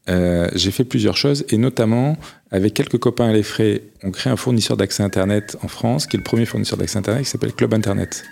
euh, 0.09 0.49
j'ai 0.53 0.71
fait 0.71 0.83
plusieurs 0.83 1.15
choses 1.15 1.45
et 1.49 1.57
notamment 1.57 2.17
avec 2.51 2.73
quelques 2.73 2.97
copains 2.97 3.29
à 3.29 3.33
l'effray, 3.33 3.83
on 4.03 4.11
crée 4.11 4.29
un 4.29 4.35
fournisseur 4.35 4.75
d'accès 4.75 5.01
Internet 5.01 5.57
en 5.63 5.67
France, 5.67 6.07
qui 6.07 6.17
est 6.17 6.19
le 6.19 6.23
premier 6.23 6.45
fournisseur 6.45 6.77
d'accès 6.77 6.99
Internet, 6.99 7.23
qui 7.23 7.29
s'appelle 7.29 7.53
Club 7.53 7.73
Internet. 7.73 8.23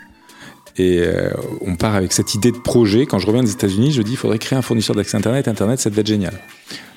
Et 0.78 1.00
euh, 1.00 1.30
on 1.62 1.76
part 1.76 1.96
avec 1.96 2.14
cette 2.14 2.34
idée 2.34 2.52
de 2.52 2.58
projet. 2.58 3.06
Quand 3.06 3.20
je 3.20 3.28
reviens 3.28 3.44
des 3.44 3.52
États-Unis, 3.52 3.92
je 3.92 4.02
dis 4.02 4.12
il 4.12 4.18
faudrait 4.18 4.40
créer 4.40 4.58
un 4.58 4.62
fournisseur 4.62 4.96
d'accès 4.96 5.18
Internet. 5.18 5.48
Internet, 5.48 5.80
ça 5.80 5.90
devait 5.90 6.02
être 6.02 6.08
génial. 6.08 6.34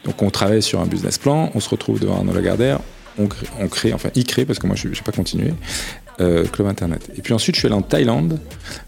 Donc 0.04 0.22
on 0.22 0.30
travaille 0.30 0.62
sur 0.62 0.80
un 0.80 0.86
business 0.86 1.18
plan, 1.18 1.50
on 1.54 1.60
se 1.60 1.68
retrouve 1.68 1.98
devant 1.98 2.16
Arnaud 2.16 2.34
Lagardère, 2.34 2.80
on 3.18 3.68
crée, 3.68 3.92
enfin 3.92 4.10
il 4.14 4.24
crée, 4.24 4.44
parce 4.44 4.58
que 4.58 4.66
moi 4.66 4.76
je 4.76 4.88
n'ai 4.88 4.94
pas 5.04 5.12
continué, 5.12 5.52
euh, 6.20 6.44
Club 6.46 6.68
Internet. 6.68 7.10
Et 7.16 7.22
puis 7.22 7.32
ensuite 7.32 7.54
je 7.54 7.60
suis 7.60 7.66
allé 7.66 7.76
en 7.76 7.82
Thaïlande 7.82 8.40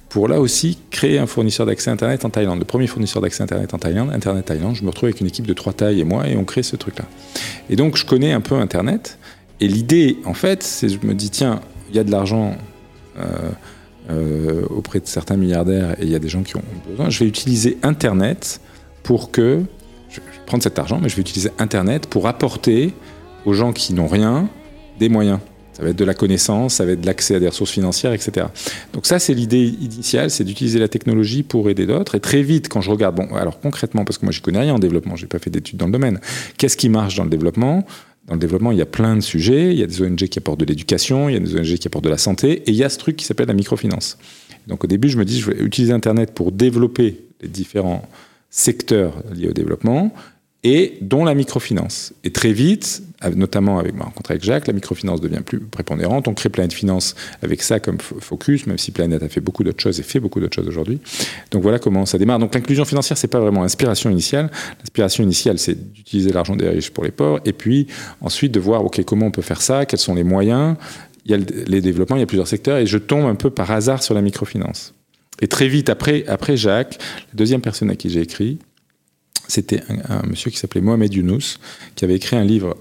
pour 0.08 0.28
là 0.28 0.40
aussi 0.40 0.78
créer 0.90 1.18
un 1.18 1.26
fournisseur 1.26 1.66
d'accès 1.66 1.90
Internet 1.90 2.24
en 2.24 2.30
Thaïlande. 2.30 2.58
Le 2.58 2.64
premier 2.64 2.86
fournisseur 2.86 3.22
d'accès 3.22 3.42
Internet 3.42 3.74
en 3.74 3.78
Thaïlande, 3.78 4.10
Internet 4.12 4.46
Thaïlande. 4.46 4.74
Je 4.74 4.82
me 4.82 4.88
retrouve 4.88 5.08
avec 5.08 5.20
une 5.20 5.26
équipe 5.26 5.46
de 5.46 5.52
trois 5.52 5.72
tailles 5.72 6.00
et 6.00 6.04
moi 6.04 6.28
et 6.28 6.36
on 6.36 6.44
crée 6.44 6.62
ce 6.62 6.76
truc-là. 6.76 7.04
Et 7.70 7.76
donc 7.76 7.96
je 7.96 8.04
connais 8.04 8.32
un 8.32 8.40
peu 8.40 8.54
Internet. 8.56 9.18
Et 9.60 9.68
l'idée, 9.68 10.18
en 10.24 10.34
fait, 10.34 10.62
c'est 10.62 10.88
je 10.88 10.98
me 11.06 11.14
dis 11.14 11.30
tiens, 11.30 11.60
il 11.90 11.96
y 11.96 11.98
a 11.98 12.04
de 12.04 12.10
l'argent. 12.10 12.56
Euh, 13.18 13.50
euh, 14.08 14.64
auprès 14.70 15.00
de 15.00 15.06
certains 15.06 15.36
milliardaires 15.36 16.00
et 16.00 16.04
il 16.04 16.10
y 16.10 16.14
a 16.14 16.20
des 16.20 16.28
gens 16.28 16.44
qui 16.44 16.54
ont 16.54 16.62
besoin, 16.88 17.10
je 17.10 17.18
vais 17.18 17.26
utiliser 17.26 17.76
Internet 17.82 18.60
pour 19.02 19.32
que, 19.32 19.62
je 20.10 20.20
vais 20.20 20.26
prendre 20.46 20.62
cet 20.62 20.78
argent, 20.78 21.00
mais 21.02 21.08
je 21.08 21.16
vais 21.16 21.22
utiliser 21.22 21.50
Internet 21.58 22.06
pour 22.06 22.28
apporter 22.28 22.94
aux 23.46 23.54
gens 23.54 23.72
qui 23.72 23.94
n'ont 23.94 24.08
rien 24.08 24.50
des 24.98 25.08
moyens. 25.08 25.38
Ça 25.72 25.82
va 25.82 25.90
être 25.90 25.96
de 25.96 26.04
la 26.04 26.14
connaissance, 26.14 26.74
ça 26.74 26.86
va 26.86 26.92
être 26.92 27.02
de 27.02 27.06
l'accès 27.06 27.34
à 27.34 27.40
des 27.40 27.48
ressources 27.48 27.70
financières, 27.70 28.14
etc. 28.14 28.46
Donc 28.94 29.04
ça, 29.04 29.18
c'est 29.18 29.34
l'idée 29.34 29.66
initiale, 29.66 30.30
c'est 30.30 30.42
d'utiliser 30.42 30.78
la 30.78 30.88
technologie 30.88 31.42
pour 31.42 31.68
aider 31.68 31.84
d'autres. 31.84 32.14
Et 32.14 32.20
très 32.20 32.42
vite, 32.42 32.70
quand 32.70 32.80
je 32.80 32.90
regarde, 32.90 33.14
bon, 33.14 33.34
alors 33.34 33.60
concrètement, 33.60 34.06
parce 34.06 34.16
que 34.16 34.24
moi, 34.24 34.32
je 34.32 34.40
connais 34.40 34.60
rien 34.60 34.74
en 34.74 34.78
développement, 34.78 35.16
j'ai 35.16 35.26
pas 35.26 35.38
fait 35.38 35.50
d'études 35.50 35.76
dans 35.76 35.86
le 35.86 35.92
domaine. 35.92 36.18
Qu'est-ce 36.56 36.78
qui 36.78 36.88
marche 36.88 37.16
dans 37.16 37.24
le 37.24 37.30
développement? 37.30 37.86
Dans 38.26 38.34
le 38.34 38.40
développement, 38.40 38.72
il 38.72 38.78
y 38.78 38.82
a 38.82 38.86
plein 38.86 39.16
de 39.16 39.20
sujets. 39.20 39.72
Il 39.72 39.78
y 39.78 39.82
a 39.82 39.86
des 39.86 40.00
ONG 40.00 40.16
qui 40.16 40.38
apportent 40.38 40.60
de 40.60 40.64
l'éducation, 40.64 41.28
il 41.28 41.34
y 41.34 41.36
a 41.36 41.40
des 41.40 41.54
ONG 41.54 41.76
qui 41.76 41.86
apportent 41.86 42.04
de 42.04 42.10
la 42.10 42.18
santé, 42.18 42.62
et 42.62 42.70
il 42.70 42.74
y 42.74 42.82
a 42.82 42.88
ce 42.88 42.98
truc 42.98 43.16
qui 43.16 43.26
s'appelle 43.26 43.48
la 43.48 43.54
microfinance. 43.54 44.16
Donc 44.66 44.82
au 44.82 44.86
début, 44.86 45.10
je 45.10 45.18
me 45.18 45.26
dis, 45.26 45.40
je 45.40 45.50
vais 45.50 45.62
utiliser 45.62 45.92
Internet 45.92 46.32
pour 46.32 46.52
développer 46.52 47.20
les 47.42 47.48
différents 47.48 48.08
secteurs 48.48 49.12
liés 49.34 49.48
au 49.48 49.52
développement, 49.52 50.12
et 50.64 50.98
dont 51.00 51.24
la 51.24 51.34
microfinance. 51.34 52.12
Et 52.24 52.32
très 52.32 52.52
vite, 52.52 53.02
notamment 53.34 53.78
avec 53.78 53.94
ma 53.94 54.04
rencontre 54.04 54.32
avec 54.32 54.42
Jacques, 54.42 54.66
la 54.66 54.72
microfinance 54.72 55.20
devient 55.20 55.42
plus 55.44 55.60
prépondérante. 55.60 56.26
On 56.26 56.34
crée 56.34 56.48
Planète 56.48 56.72
Finance 56.72 57.14
avec 57.42 57.62
ça 57.62 57.78
comme 57.78 57.98
focus, 57.98 58.66
même 58.66 58.78
si 58.78 58.90
Planète 58.90 59.22
a 59.22 59.28
fait 59.28 59.40
beaucoup 59.40 59.62
d'autres 59.62 59.80
choses 59.80 60.00
et 60.00 60.02
fait 60.02 60.18
beaucoup 60.18 60.40
d'autres 60.40 60.56
choses 60.56 60.66
aujourd'hui. 60.66 61.00
Donc 61.52 61.62
voilà 61.62 61.78
comment 61.78 62.04
ça 62.04 62.18
démarre. 62.18 62.40
Donc 62.40 62.54
l'inclusion 62.54 62.84
financière, 62.84 63.16
c'est 63.16 63.28
pas 63.28 63.38
vraiment 63.38 63.62
l'inspiration 63.62 64.10
initiale. 64.10 64.50
L'inspiration 64.80 65.22
initiale, 65.22 65.58
c'est 65.58 65.92
d'utiliser 65.92 66.32
l'argent 66.32 66.56
des 66.56 66.68
riches 66.68 66.90
pour 66.90 67.04
les 67.04 67.12
pauvres, 67.12 67.40
et 67.44 67.52
puis 67.52 67.86
ensuite 68.20 68.52
de 68.52 68.58
voir, 68.58 68.84
ok, 68.84 69.04
comment 69.04 69.26
on 69.26 69.30
peut 69.30 69.42
faire 69.42 69.62
ça, 69.62 69.86
quels 69.86 70.00
sont 70.00 70.14
les 70.14 70.24
moyens. 70.24 70.76
Il 71.26 71.30
y 71.30 71.34
a 71.34 71.38
les 71.66 71.80
développements, 71.80 72.16
il 72.16 72.20
y 72.20 72.24
a 72.24 72.26
plusieurs 72.26 72.48
secteurs, 72.48 72.78
et 72.78 72.86
je 72.86 72.98
tombe 72.98 73.26
un 73.26 73.34
peu 73.34 73.50
par 73.50 73.70
hasard 73.70 74.02
sur 74.02 74.14
la 74.14 74.22
microfinance. 74.22 74.94
Et 75.40 75.48
très 75.48 75.68
vite 75.68 75.90
après, 75.90 76.24
après 76.26 76.56
Jacques, 76.56 76.98
la 77.32 77.36
deuxième 77.36 77.60
personne 77.60 77.90
à 77.90 77.96
qui 77.96 78.10
j'ai 78.10 78.20
écrit, 78.20 78.58
c'était 79.48 79.82
un, 80.08 80.22
monsieur 80.26 80.50
qui 80.50 80.58
s'appelait 80.58 80.80
Mohamed 80.80 81.12
Younous, 81.12 81.58
qui 81.94 82.04
avait 82.04 82.16
écrit 82.16 82.36
un 82.36 82.44
livre 82.44 82.76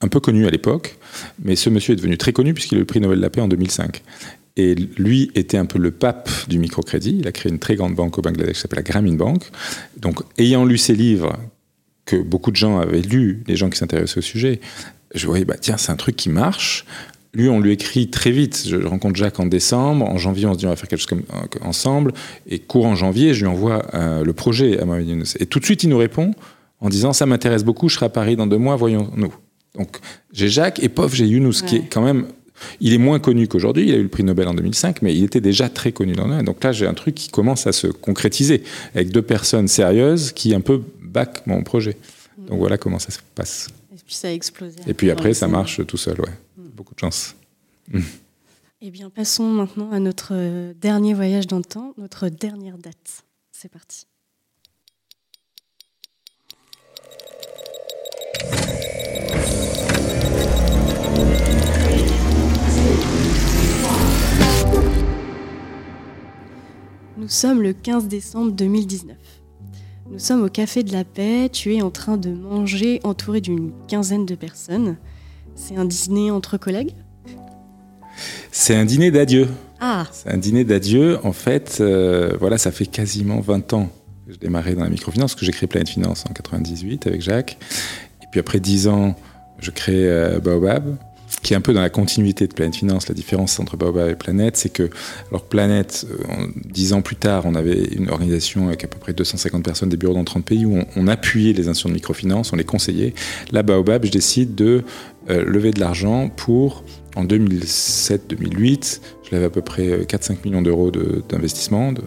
un 0.00 0.08
peu 0.08 0.20
connu 0.20 0.46
à 0.46 0.50
l'époque, 0.50 0.98
mais 1.42 1.54
ce 1.56 1.70
monsieur 1.70 1.92
est 1.92 1.96
devenu 1.96 2.18
très 2.18 2.32
connu 2.32 2.54
puisqu'il 2.54 2.74
a 2.74 2.78
eu 2.78 2.80
le 2.80 2.86
prix 2.86 3.00
Nobel 3.00 3.18
de 3.18 3.22
la 3.22 3.30
paix 3.30 3.40
en 3.40 3.48
2005. 3.48 4.02
Et 4.56 4.74
lui 4.74 5.30
était 5.34 5.56
un 5.56 5.64
peu 5.64 5.78
le 5.78 5.92
pape 5.92 6.28
du 6.48 6.58
microcrédit. 6.58 7.16
Il 7.20 7.26
a 7.26 7.32
créé 7.32 7.50
une 7.50 7.58
très 7.58 7.74
grande 7.74 7.94
banque 7.94 8.18
au 8.18 8.22
Bangladesh 8.22 8.54
qui 8.54 8.60
s'appelle 8.60 8.78
la 8.78 8.82
Grameen 8.82 9.16
Bank. 9.16 9.44
Donc, 9.96 10.20
ayant 10.36 10.66
lu 10.66 10.76
ses 10.76 10.94
livres, 10.94 11.38
que 12.04 12.16
beaucoup 12.16 12.50
de 12.50 12.56
gens 12.56 12.78
avaient 12.78 13.00
lus, 13.00 13.42
les 13.46 13.56
gens 13.56 13.70
qui 13.70 13.78
s'intéressaient 13.78 14.18
au 14.18 14.22
sujet, 14.22 14.60
je 15.14 15.26
voyais, 15.26 15.44
bah, 15.44 15.56
tiens, 15.60 15.76
c'est 15.76 15.92
un 15.92 15.96
truc 15.96 16.16
qui 16.16 16.28
marche. 16.28 16.84
Lui, 17.34 17.48
on 17.48 17.60
lui 17.60 17.72
écrit 17.72 18.08
très 18.08 18.30
vite. 18.30 18.64
Je 18.68 18.76
rencontre 18.76 19.16
Jacques 19.16 19.40
en 19.40 19.46
décembre. 19.46 20.04
En 20.04 20.18
janvier, 20.18 20.46
on 20.46 20.52
se 20.52 20.58
dit 20.58 20.66
on 20.66 20.70
va 20.70 20.76
faire 20.76 20.88
quelque 20.88 20.98
chose 20.98 21.06
comme, 21.06 21.22
euh, 21.32 21.66
ensemble. 21.66 22.12
Et 22.46 22.58
courant 22.58 22.94
janvier, 22.94 23.32
je 23.32 23.40
lui 23.40 23.46
envoie 23.46 23.86
euh, 23.94 24.22
le 24.22 24.32
projet 24.34 24.78
à 24.78 24.84
Mohamed 24.84 25.08
Younous. 25.08 25.36
Et 25.40 25.46
tout 25.46 25.58
de 25.58 25.64
suite, 25.64 25.82
il 25.82 25.88
nous 25.88 25.98
répond 25.98 26.32
en 26.80 26.90
disant 26.90 27.14
ça 27.14 27.24
m'intéresse 27.24 27.64
beaucoup. 27.64 27.88
Je 27.88 27.94
serai 27.94 28.06
à 28.06 28.10
Paris 28.10 28.36
dans 28.36 28.46
deux 28.46 28.58
mois. 28.58 28.76
Voyons-nous. 28.76 29.32
Donc 29.74 29.98
j'ai 30.32 30.50
Jacques 30.50 30.82
et 30.82 30.90
pof, 30.90 31.14
j'ai 31.14 31.26
Younous 31.26 31.62
qui 31.64 31.76
est 31.76 31.88
quand 31.90 32.02
même. 32.02 32.26
Il 32.80 32.92
est 32.92 32.98
moins 32.98 33.18
connu 33.18 33.48
qu'aujourd'hui. 33.48 33.88
Il 33.88 33.94
a 33.94 33.96
eu 33.96 34.02
le 34.02 34.08
prix 34.08 34.24
Nobel 34.24 34.46
en 34.46 34.54
2005, 34.54 35.00
mais 35.00 35.16
il 35.16 35.24
était 35.24 35.40
déjà 35.40 35.70
très 35.70 35.90
connu 35.90 36.12
dans 36.12 36.28
le 36.28 36.42
Donc 36.42 36.62
là, 36.62 36.70
j'ai 36.70 36.86
un 36.86 36.94
truc 36.94 37.14
qui 37.14 37.28
commence 37.28 37.66
à 37.66 37.72
se 37.72 37.86
concrétiser 37.86 38.62
avec 38.94 39.10
deux 39.10 39.22
personnes 39.22 39.68
sérieuses 39.68 40.32
qui 40.32 40.54
un 40.54 40.60
peu 40.60 40.82
back 41.02 41.46
mon 41.46 41.62
projet. 41.62 41.96
Donc 42.46 42.58
voilà 42.58 42.76
comment 42.76 42.98
ça 42.98 43.10
se 43.10 43.18
passe. 43.34 43.68
Et 43.90 43.96
puis 44.06 44.14
ça 44.14 44.28
a 44.28 44.32
explosé. 44.32 44.76
Et 44.86 44.92
puis 44.94 45.10
après, 45.10 45.32
ça 45.32 45.48
marche 45.48 45.84
tout 45.86 45.96
seul, 45.96 46.20
ouais 46.20 46.28
beaucoup 46.82 46.94
de 46.94 47.00
chance. 47.00 47.36
Eh 48.84 48.90
bien, 48.90 49.10
passons 49.10 49.48
maintenant 49.48 49.92
à 49.92 50.00
notre 50.00 50.32
euh, 50.32 50.74
dernier 50.74 51.14
voyage 51.14 51.46
dans 51.46 51.58
le 51.58 51.64
temps, 51.64 51.94
notre 51.98 52.28
dernière 52.28 52.78
date. 52.78 53.22
C'est 53.52 53.70
parti. 53.70 54.08
Nous 67.16 67.28
sommes 67.28 67.62
le 67.62 67.72
15 67.72 68.08
décembre 68.08 68.50
2019. 68.50 69.16
Nous 70.10 70.18
sommes 70.18 70.42
au 70.42 70.48
Café 70.48 70.82
de 70.82 70.92
la 70.92 71.04
Paix, 71.04 71.48
tu 71.52 71.72
es 71.76 71.82
en 71.82 71.92
train 71.92 72.16
de 72.16 72.30
manger 72.30 72.98
entouré 73.04 73.40
d'une 73.40 73.70
quinzaine 73.86 74.26
de 74.26 74.34
personnes. 74.34 74.96
C'est 75.54 75.76
un 75.76 75.84
dîner 75.84 76.30
entre 76.30 76.56
collègues? 76.56 76.94
C'est 78.50 78.74
un 78.74 78.84
dîner 78.84 79.10
d'adieu. 79.10 79.48
Ah 79.80 80.06
C'est 80.12 80.30
un 80.30 80.36
dîner 80.36 80.64
d'adieu. 80.64 81.18
En 81.24 81.32
fait, 81.32 81.78
euh, 81.80 82.36
voilà, 82.38 82.58
ça 82.58 82.70
fait 82.70 82.86
quasiment 82.86 83.40
20 83.40 83.72
ans 83.72 83.88
que 84.26 84.32
je 84.32 84.38
démarrais 84.38 84.74
dans 84.74 84.84
la 84.84 84.90
microfinance, 84.90 85.34
que 85.34 85.44
j'ai 85.44 85.52
créé 85.52 85.66
Planète 85.66 85.88
Finance 85.88 86.24
en 86.28 86.32
98 86.32 87.06
avec 87.06 87.22
Jacques. 87.22 87.58
Et 88.22 88.26
puis 88.30 88.40
après 88.40 88.60
10 88.60 88.88
ans, 88.88 89.16
je 89.58 89.70
crée 89.70 90.08
euh, 90.10 90.38
Baobab 90.40 90.96
qui 91.42 91.54
est 91.54 91.56
un 91.56 91.60
peu 91.60 91.72
dans 91.72 91.80
la 91.80 91.90
continuité 91.90 92.46
de 92.46 92.52
Planète 92.52 92.76
Finance. 92.76 93.08
La 93.08 93.14
différence 93.14 93.58
entre 93.58 93.76
Baobab 93.76 94.10
et 94.10 94.14
Planète, 94.14 94.56
c'est 94.56 94.72
que, 94.72 94.90
alors 95.30 95.42
Planète, 95.42 96.06
euh, 96.10 96.46
dix 96.64 96.92
ans 96.92 97.02
plus 97.02 97.16
tard, 97.16 97.44
on 97.46 97.54
avait 97.54 97.82
une 97.96 98.08
organisation 98.10 98.68
avec 98.68 98.84
à 98.84 98.88
peu 98.88 98.98
près 98.98 99.12
250 99.12 99.64
personnes, 99.64 99.88
des 99.88 99.96
bureaux 99.96 100.14
dans 100.14 100.24
30 100.24 100.44
pays, 100.44 100.64
où 100.64 100.78
on, 100.96 101.06
appuyait 101.08 101.52
les 101.52 101.68
institutions 101.68 101.88
de 101.88 101.94
microfinance, 101.94 102.52
on 102.52 102.56
les 102.56 102.64
conseillait. 102.64 103.12
Là, 103.50 103.62
Baobab, 103.62 104.04
je 104.06 104.10
décide 104.10 104.54
de 104.54 104.84
euh, 105.30 105.44
lever 105.44 105.72
de 105.72 105.80
l'argent 105.80 106.28
pour, 106.28 106.84
en 107.16 107.24
2007-2008, 107.24 109.00
je 109.24 109.30
l'avais 109.32 109.46
à 109.46 109.50
peu 109.50 109.62
près 109.62 110.04
4-5 110.04 110.36
millions 110.44 110.62
d'euros 110.62 110.90
d'investissement. 110.90 111.90
Euh, 111.90 112.02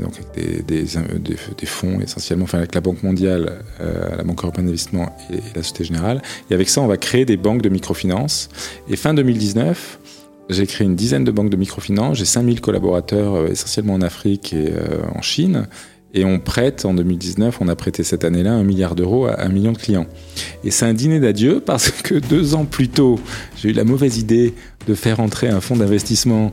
donc 0.00 0.14
avec 0.14 0.64
des, 0.66 0.84
des, 0.84 1.66
fonds 1.66 2.00
essentiellement, 2.00 2.44
enfin 2.44 2.58
avec 2.58 2.74
la 2.74 2.80
Banque 2.80 3.02
mondiale, 3.02 3.60
euh, 3.80 4.16
la 4.16 4.24
Banque 4.24 4.42
européenne 4.42 4.66
d'investissement 4.66 5.14
et, 5.30 5.36
la 5.54 5.62
Société 5.62 5.84
Générale. 5.84 6.22
Et 6.50 6.54
avec 6.54 6.68
ça, 6.68 6.80
on 6.80 6.86
va 6.86 6.96
créer 6.96 7.24
des 7.24 7.36
banques 7.36 7.62
de 7.62 7.68
microfinance. 7.68 8.48
Et 8.88 8.96
fin 8.96 9.14
2019, 9.14 9.98
j'ai 10.48 10.66
créé 10.66 10.86
une 10.86 10.96
dizaine 10.96 11.24
de 11.24 11.30
banques 11.30 11.50
de 11.50 11.56
microfinance. 11.56 12.18
J'ai 12.18 12.24
5000 12.24 12.60
collaborateurs, 12.60 13.34
euh, 13.34 13.48
essentiellement 13.48 13.94
en 13.94 14.02
Afrique 14.02 14.52
et 14.52 14.72
en 15.14 15.22
Chine. 15.22 15.66
Et 16.14 16.24
on 16.24 16.38
prête, 16.38 16.84
en 16.84 16.94
2019, 16.94 17.58
on 17.60 17.66
a 17.66 17.74
prêté 17.74 18.04
cette 18.04 18.24
année-là 18.24 18.52
un 18.52 18.62
milliard 18.62 18.94
d'euros 18.94 19.26
à 19.26 19.42
un 19.42 19.48
million 19.48 19.72
de 19.72 19.78
clients. 19.78 20.06
Et 20.62 20.70
c'est 20.70 20.86
un 20.86 20.94
dîner 20.94 21.18
d'adieu 21.18 21.60
parce 21.60 21.90
que 22.02 22.14
deux 22.14 22.54
ans 22.54 22.64
plus 22.64 22.88
tôt, 22.88 23.18
j'ai 23.56 23.70
eu 23.70 23.72
la 23.72 23.84
mauvaise 23.84 24.16
idée 24.16 24.54
de 24.86 24.94
faire 24.94 25.18
entrer 25.18 25.48
un 25.48 25.60
fonds 25.60 25.76
d'investissement. 25.76 26.52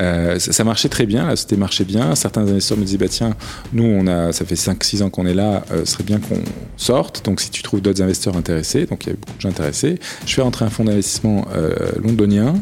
Euh, 0.00 0.38
ça, 0.38 0.64
marchait 0.64 0.88
très 0.88 1.04
bien, 1.04 1.26
la 1.26 1.36
société 1.36 1.56
marchait 1.56 1.84
bien. 1.84 2.14
Certains 2.14 2.42
investisseurs 2.42 2.78
me 2.78 2.84
disaient, 2.84 2.98
bah 2.98 3.08
tiens, 3.08 3.34
nous, 3.74 3.84
on 3.84 4.06
a, 4.06 4.32
ça 4.32 4.46
fait 4.46 4.54
5-6 4.54 5.02
ans 5.02 5.10
qu'on 5.10 5.26
est 5.26 5.34
là, 5.34 5.62
euh, 5.72 5.84
ce 5.84 5.92
serait 5.92 6.04
bien 6.04 6.18
qu'on 6.18 6.40
sorte. 6.78 7.24
Donc 7.26 7.40
si 7.40 7.50
tu 7.50 7.62
trouves 7.62 7.82
d'autres 7.82 8.00
investisseurs 8.00 8.36
intéressés, 8.36 8.86
donc 8.86 9.04
il 9.04 9.08
y 9.08 9.10
avait 9.10 9.18
beaucoup 9.18 9.36
de 9.36 9.42
gens 9.42 9.50
intéressés, 9.50 9.98
je 10.24 10.32
fais 10.32 10.42
rentrer 10.42 10.64
un 10.64 10.70
fonds 10.70 10.84
d'investissement 10.84 11.46
euh, 11.54 11.74
londonien 12.02 12.54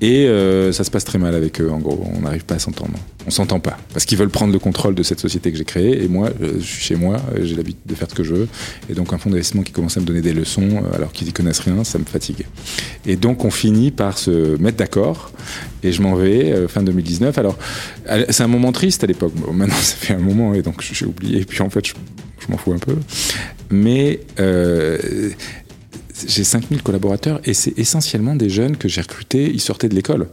et 0.00 0.26
euh, 0.26 0.72
ça 0.72 0.84
se 0.84 0.90
passe 0.90 1.04
très 1.04 1.18
mal 1.18 1.34
avec 1.34 1.60
eux, 1.60 1.70
en 1.70 1.78
gros. 1.78 2.04
On 2.14 2.20
n'arrive 2.20 2.44
pas 2.44 2.54
à 2.54 2.58
s'entendre. 2.58 2.92
On 3.26 3.30
s'entend 3.30 3.58
pas. 3.58 3.76
Parce 3.92 4.04
qu'ils 4.04 4.16
veulent 4.16 4.30
prendre 4.30 4.52
le 4.52 4.58
contrôle 4.58 4.94
de 4.94 5.02
cette 5.02 5.20
société 5.20 5.50
que 5.50 5.58
j'ai 5.58 5.64
créée. 5.64 6.04
Et 6.04 6.08
moi, 6.08 6.30
je 6.40 6.64
suis 6.64 6.82
chez 6.82 6.96
moi, 6.96 7.20
j'ai 7.42 7.56
l'habitude 7.56 7.80
de 7.84 7.94
faire 7.94 8.08
ce 8.08 8.14
que 8.14 8.22
je 8.22 8.34
veux. 8.34 8.48
Et 8.88 8.94
donc, 8.94 9.12
un 9.12 9.18
fonds 9.18 9.30
d'investissement 9.30 9.62
qui 9.62 9.72
commence 9.72 9.96
à 9.96 10.00
me 10.00 10.06
donner 10.06 10.20
des 10.20 10.32
leçons 10.32 10.68
euh, 10.68 10.94
alors 10.94 11.12
qu'ils 11.12 11.26
n'y 11.26 11.32
connaissent 11.32 11.60
rien, 11.60 11.82
ça 11.82 11.98
me 11.98 12.04
fatigue. 12.04 12.46
Et 13.06 13.16
donc, 13.16 13.44
on 13.44 13.50
finit 13.50 13.90
par 13.90 14.18
se 14.18 14.56
mettre 14.58 14.76
d'accord. 14.76 15.32
Et 15.82 15.92
je 15.92 16.00
m'en 16.00 16.14
vais 16.14 16.52
euh, 16.52 16.68
fin 16.68 16.82
2019. 16.82 17.36
Alors, 17.38 17.58
c'est 18.30 18.42
un 18.42 18.48
moment 18.48 18.72
triste 18.72 19.02
à 19.02 19.06
l'époque. 19.06 19.32
maintenant, 19.52 19.74
ça 19.80 19.96
fait 19.96 20.14
un 20.14 20.18
moment 20.18 20.54
et 20.54 20.62
donc 20.62 20.80
j'ai 20.80 21.06
oublié. 21.06 21.40
Et 21.40 21.44
puis, 21.44 21.60
en 21.62 21.70
fait, 21.70 21.86
je, 21.86 21.94
je 22.38 22.52
m'en 22.52 22.56
fous 22.56 22.72
un 22.72 22.78
peu. 22.78 22.96
Mais 23.70 24.20
euh, 24.40 25.30
j'ai 26.26 26.44
5000 26.44 26.82
collaborateurs 26.82 27.40
et 27.44 27.54
c'est 27.54 27.78
essentiellement 27.78 28.34
des 28.34 28.48
jeunes 28.48 28.76
que 28.76 28.88
j'ai 28.88 29.00
recrutés, 29.00 29.50
ils 29.52 29.60
sortaient 29.60 29.88
de 29.88 29.94
l'école. 29.94 30.28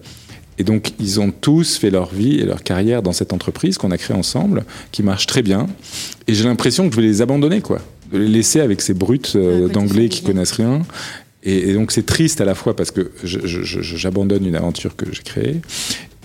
Et 0.57 0.63
donc, 0.63 0.93
ils 0.99 1.19
ont 1.19 1.31
tous 1.31 1.77
fait 1.77 1.89
leur 1.89 2.13
vie 2.13 2.39
et 2.39 2.45
leur 2.45 2.63
carrière 2.63 3.01
dans 3.01 3.11
cette 3.11 3.33
entreprise 3.33 3.77
qu'on 3.77 3.91
a 3.91 3.97
créée 3.97 4.15
ensemble, 4.15 4.63
qui 4.91 5.03
marche 5.03 5.27
très 5.27 5.41
bien. 5.41 5.67
Et 6.27 6.33
j'ai 6.33 6.45
l'impression 6.45 6.87
que 6.87 6.95
je 6.95 7.01
vais 7.01 7.07
les 7.07 7.21
abandonner, 7.21 7.61
quoi. 7.61 7.81
De 8.11 8.19
les 8.19 8.27
laisser 8.27 8.61
avec 8.61 8.81
ces 8.81 8.93
brutes 8.93 9.33
euh, 9.35 9.67
d'anglais 9.67 10.07
qui 10.07 10.23
connaissent 10.23 10.53
rien. 10.53 10.83
Et, 11.43 11.73
donc, 11.73 11.91
c'est 11.91 12.05
triste 12.05 12.41
à 12.41 12.45
la 12.45 12.55
fois 12.55 12.75
parce 12.75 12.91
que 12.91 13.11
j'abandonne 13.23 14.45
une 14.45 14.55
aventure 14.55 14.95
que 14.95 15.05
j'ai 15.11 15.21
créée 15.21 15.61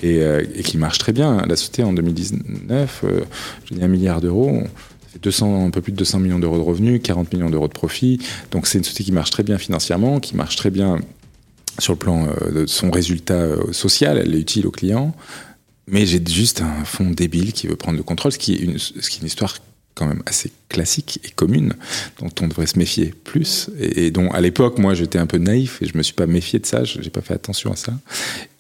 et, 0.03 0.23
euh, 0.23 0.43
et, 0.55 0.63
qui 0.63 0.79
marche 0.79 0.99
très 0.99 1.13
bien. 1.13 1.43
La 1.47 1.57
société, 1.57 1.83
en 1.83 1.93
2019, 1.93 3.01
euh, 3.05 3.21
j'ai 3.67 3.75
dit 3.75 3.83
un 3.83 3.89
milliard 3.89 4.21
d'euros. 4.21 4.63
200, 5.23 5.67
un 5.67 5.71
peu 5.71 5.81
plus 5.81 5.93
de 5.93 5.97
200 5.97 6.21
millions 6.21 6.39
d'euros 6.39 6.59
de 6.59 6.63
revenus, 6.63 7.01
40 7.03 7.33
millions 7.33 7.51
d'euros 7.51 7.69
de 7.69 7.73
profit. 7.73 8.19
Donc 8.51 8.67
c'est 8.67 8.79
une 8.79 8.85
société 8.85 9.05
qui 9.05 9.13
marche 9.13 9.31
très 9.31 9.43
bien 9.43 9.59
financièrement, 9.59 10.21
qui 10.21 10.37
marche 10.37 10.57
très 10.57 10.71
bien 10.71 10.99
sur 11.79 11.93
le 11.93 11.99
plan 11.99 12.27
euh, 12.27 12.63
de 12.63 12.67
son 12.67 12.91
résultat 12.91 13.35
euh, 13.35 13.73
social, 13.73 14.19
elle 14.19 14.35
est 14.35 14.41
utile 14.41 14.67
aux 14.67 14.71
clients. 14.71 15.15
Mais 15.87 16.07
j'ai 16.07 16.23
juste 16.25 16.61
un 16.61 16.85
fonds 16.85 17.11
débile 17.11 17.53
qui 17.53 17.67
veut 17.67 17.77
prendre 17.77 17.97
le 17.97 18.05
contrôle, 18.05 18.31
ce 18.31 18.39
qui 18.39 18.55
est 18.55 18.59
une, 18.59 18.79
ce 18.79 18.93
qui 19.11 19.19
est 19.19 19.21
une 19.21 19.27
histoire 19.27 19.57
quand 19.95 20.07
même 20.07 20.23
assez 20.25 20.53
classique 20.69 21.21
et 21.25 21.31
commune, 21.31 21.75
dont 22.21 22.31
on 22.41 22.49
devrait 22.49 22.67
se 22.67 22.79
méfier 22.79 23.13
plus, 23.25 23.71
et, 23.79 24.11
dont 24.11 24.31
à 24.31 24.41
l'époque, 24.41 24.79
moi, 24.79 24.95
j'étais 24.95 25.19
un 25.19 25.27
peu 25.27 25.39
naïf 25.39 25.83
et 25.83 25.87
je 25.87 25.97
me 25.97 26.03
suis 26.03 26.15
pas 26.15 26.27
méfié 26.27 26.59
de 26.59 26.67
ça, 26.67 26.85
je 26.85 27.01
n'ai 27.01 27.11
pas 27.11 27.21
fait 27.21 27.35
attention 27.35 27.73
à 27.73 27.77
ça. 27.77 27.93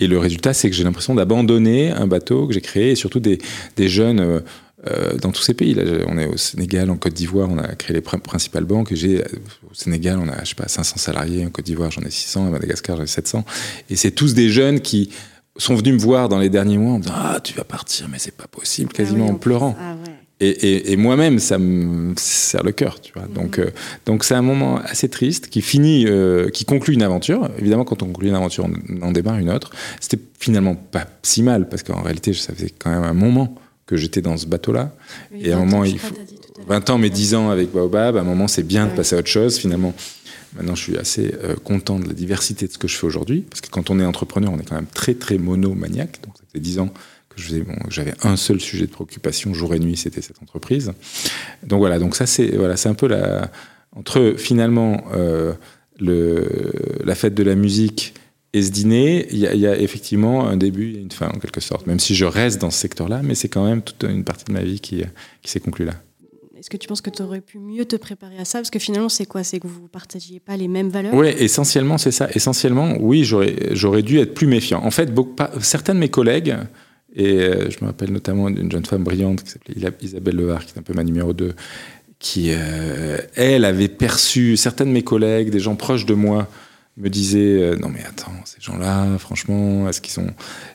Et 0.00 0.06
le 0.06 0.18
résultat, 0.18 0.52
c'est 0.52 0.68
que 0.68 0.76
j'ai 0.76 0.84
l'impression 0.84 1.14
d'abandonner 1.14 1.92
un 1.92 2.06
bateau 2.06 2.46
que 2.46 2.52
j'ai 2.52 2.60
créé, 2.60 2.90
et 2.90 2.94
surtout 2.94 3.20
des, 3.20 3.38
des 3.76 3.88
jeunes 3.88 4.20
euh, 4.20 4.40
euh, 4.88 5.16
dans 5.18 5.30
tous 5.30 5.42
ces 5.42 5.54
pays. 5.54 5.74
Là, 5.74 5.82
on 6.08 6.16
est 6.16 6.26
au 6.26 6.36
Sénégal, 6.36 6.90
en 6.90 6.96
Côte 6.96 7.14
d'Ivoire, 7.14 7.48
on 7.50 7.58
a 7.58 7.74
créé 7.74 7.94
les 7.94 8.00
principales 8.00 8.64
banques. 8.64 8.94
J'ai 8.94 9.22
au 9.70 9.74
Sénégal, 9.74 10.18
on 10.18 10.28
a 10.28 10.42
je 10.42 10.50
sais 10.50 10.54
pas 10.54 10.68
500 10.68 10.96
salariés. 10.96 11.44
En 11.44 11.50
Côte 11.50 11.66
d'Ivoire, 11.66 11.90
j'en 11.90 12.02
ai 12.02 12.10
600. 12.10 12.46
À 12.46 12.50
Madagascar, 12.50 12.96
j'en 12.96 13.02
ai 13.02 13.06
700. 13.06 13.44
Et 13.90 13.96
c'est 13.96 14.10
tous 14.10 14.34
des 14.34 14.48
jeunes 14.48 14.80
qui 14.80 15.10
sont 15.56 15.74
venus 15.74 15.94
me 15.94 15.98
voir 15.98 16.28
dans 16.28 16.38
les 16.38 16.48
derniers 16.48 16.78
mois 16.78 16.92
en 16.92 16.98
me 16.98 17.02
disant 17.02 17.14
ah 17.16 17.40
tu 17.42 17.52
vas 17.54 17.64
partir 17.64 18.08
mais 18.08 18.18
c'est 18.18 18.34
pas 18.34 18.46
possible 18.46 18.90
ah 18.94 18.96
quasiment 18.96 19.26
en, 19.28 19.34
pleurant. 19.34 19.76
Ah 19.78 19.96
et, 20.42 20.92
et, 20.92 20.96
moi-même, 20.96 21.38
ça 21.38 21.58
me 21.58 22.14
serre 22.16 22.62
le 22.62 22.72
cœur, 22.72 22.98
tu 23.00 23.12
vois. 23.12 23.26
Mhm. 23.26 23.34
Donc, 23.34 23.58
euh, 23.58 23.70
donc 24.06 24.24
c'est 24.24 24.34
un 24.34 24.40
moment 24.40 24.78
assez 24.78 25.10
triste 25.10 25.48
qui 25.48 25.60
finit, 25.60 26.06
euh, 26.06 26.48
qui 26.48 26.64
conclut 26.64 26.94
une 26.94 27.02
aventure. 27.02 27.50
Évidemment, 27.58 27.84
quand 27.84 28.02
on 28.02 28.06
conclut 28.06 28.28
une 28.28 28.34
aventure, 28.34 28.64
on, 28.64 29.06
on 29.06 29.12
démarre 29.12 29.36
une 29.36 29.50
autre. 29.50 29.70
C'était 30.00 30.18
finalement 30.38 30.74
pas 30.74 31.06
si 31.22 31.42
mal 31.42 31.68
parce 31.68 31.82
qu'en 31.82 32.00
réalité, 32.00 32.32
ça 32.32 32.54
faisait 32.54 32.70
quand 32.70 32.90
même 32.90 33.04
un 33.04 33.12
moment 33.12 33.54
que 33.90 33.96
j'étais 33.96 34.22
dans 34.22 34.36
ce 34.36 34.46
bateau-là. 34.46 34.92
et 35.34 35.50
à 35.50 35.56
un 35.56 35.58
moment, 35.58 35.84
il 35.84 35.98
faut 35.98 36.14
20 36.68 36.90
ans, 36.90 36.98
mais 36.98 37.10
10 37.10 37.34
ans 37.34 37.50
avec 37.50 37.72
Baobab, 37.72 38.16
à 38.16 38.20
un 38.20 38.24
moment, 38.24 38.46
c'est 38.46 38.62
bien 38.62 38.86
de 38.86 38.92
passer 38.92 39.16
à 39.16 39.18
autre 39.18 39.28
chose. 39.28 39.58
Finalement, 39.58 39.92
maintenant, 40.54 40.76
je 40.76 40.82
suis 40.82 40.96
assez 40.96 41.34
euh, 41.42 41.56
content 41.56 41.98
de 41.98 42.06
la 42.06 42.12
diversité 42.12 42.68
de 42.68 42.72
ce 42.72 42.78
que 42.78 42.86
je 42.86 42.96
fais 42.96 43.06
aujourd'hui. 43.06 43.40
Parce 43.50 43.60
que 43.60 43.68
quand 43.68 43.90
on 43.90 43.98
est 43.98 44.04
entrepreneur, 44.04 44.52
on 44.52 44.60
est 44.60 44.64
quand 44.64 44.76
même 44.76 44.86
très, 44.86 45.14
très 45.14 45.38
monomaniaque. 45.38 46.20
Donc, 46.22 46.34
ça 46.36 46.44
fait 46.52 46.60
10 46.60 46.78
ans 46.78 46.92
que 47.30 47.42
j'avais 47.88 48.14
un 48.22 48.36
seul 48.36 48.60
sujet 48.60 48.86
de 48.86 48.92
préoccupation, 48.92 49.54
jour 49.54 49.74
et 49.74 49.80
nuit, 49.80 49.96
c'était 49.96 50.22
cette 50.22 50.40
entreprise. 50.40 50.92
Donc 51.64 51.80
voilà, 51.80 51.98
donc 51.98 52.14
ça, 52.14 52.26
c'est 52.26 52.56
voilà, 52.56 52.76
un 52.84 52.94
peu 52.94 53.08
la. 53.08 53.50
Entre 53.96 54.34
finalement 54.38 55.02
euh, 55.14 55.52
le, 55.98 56.46
la 57.04 57.16
fête 57.16 57.34
de 57.34 57.42
la 57.42 57.56
musique 57.56 58.14
et 58.52 58.62
ce 58.62 58.70
dîner, 58.70 59.28
il 59.30 59.38
y, 59.38 59.66
a 59.66 59.78
effectivement 59.78 60.48
un 60.48 60.56
début 60.56 60.94
et 60.94 60.98
une 60.98 61.12
fin, 61.12 61.28
en 61.28 61.38
quelque 61.38 61.60
sorte. 61.60 61.86
Même 61.86 62.00
si 62.00 62.16
je 62.16 62.24
reste 62.24 62.60
dans 62.60 62.70
ce 62.70 62.80
secteur-là, 62.80 63.20
mais 63.22 63.36
c'est 63.36 63.48
quand 63.48 63.64
même 63.64 63.80
toute 63.80 64.02
une 64.02 64.24
partie 64.24 64.44
de 64.46 64.52
ma 64.52 64.62
vie 64.62 64.80
qui, 64.80 65.04
qui 65.40 65.50
s'est 65.50 65.60
conclue 65.60 65.84
là. 65.84 65.94
Est-ce 66.60 66.68
que 66.68 66.76
tu 66.76 66.88
penses 66.88 67.00
que 67.00 67.08
tu 67.08 67.22
aurais 67.22 67.40
pu 67.40 67.58
mieux 67.58 67.86
te 67.86 67.96
préparer 67.96 68.36
à 68.38 68.44
ça? 68.44 68.58
Parce 68.58 68.68
que 68.68 68.78
finalement, 68.78 69.08
c'est 69.08 69.24
quoi? 69.24 69.42
C'est 69.44 69.60
que 69.60 69.66
vous 69.66 69.84
ne 69.84 69.88
partagiez 69.88 70.40
pas 70.40 70.58
les 70.58 70.68
mêmes 70.68 70.90
valeurs? 70.90 71.14
Oui, 71.14 71.28
essentiellement, 71.38 71.96
c'est 71.96 72.10
ça. 72.10 72.28
Essentiellement, 72.34 72.96
oui, 73.00 73.24
j'aurais 73.24 74.02
dû 74.02 74.18
être 74.18 74.34
plus 74.34 74.46
méfiant. 74.46 74.84
En 74.84 74.90
fait, 74.90 75.06
beaucoup, 75.06 75.34
certains 75.60 75.94
de 75.94 76.00
mes 76.00 76.10
collègues, 76.10 76.54
et 77.16 77.40
euh, 77.40 77.70
je 77.70 77.78
me 77.80 77.86
rappelle 77.86 78.12
notamment 78.12 78.50
d'une 78.50 78.70
jeune 78.70 78.84
femme 78.84 79.04
brillante 79.04 79.42
qui 79.42 79.50
s'appelait 79.50 79.90
Isabelle 80.02 80.36
Levar, 80.36 80.66
qui 80.66 80.74
est 80.74 80.78
un 80.78 80.82
peu 80.82 80.92
ma 80.92 81.02
numéro 81.02 81.32
2, 81.32 81.54
qui, 82.18 82.50
euh, 82.50 83.16
elle, 83.36 83.64
avait 83.64 83.88
perçu, 83.88 84.58
certains 84.58 84.84
de 84.84 84.90
mes 84.90 85.02
collègues, 85.02 85.48
des 85.48 85.60
gens 85.60 85.76
proches 85.76 86.04
de 86.04 86.14
moi, 86.14 86.46
me 87.00 87.10
disait 87.10 87.38
euh, 87.38 87.76
non 87.76 87.88
mais 87.88 88.00
attends 88.06 88.32
ces 88.44 88.60
gens-là 88.60 89.18
franchement 89.18 89.88
est-ce 89.88 90.00
qu'ils 90.00 90.20
ont 90.20 90.30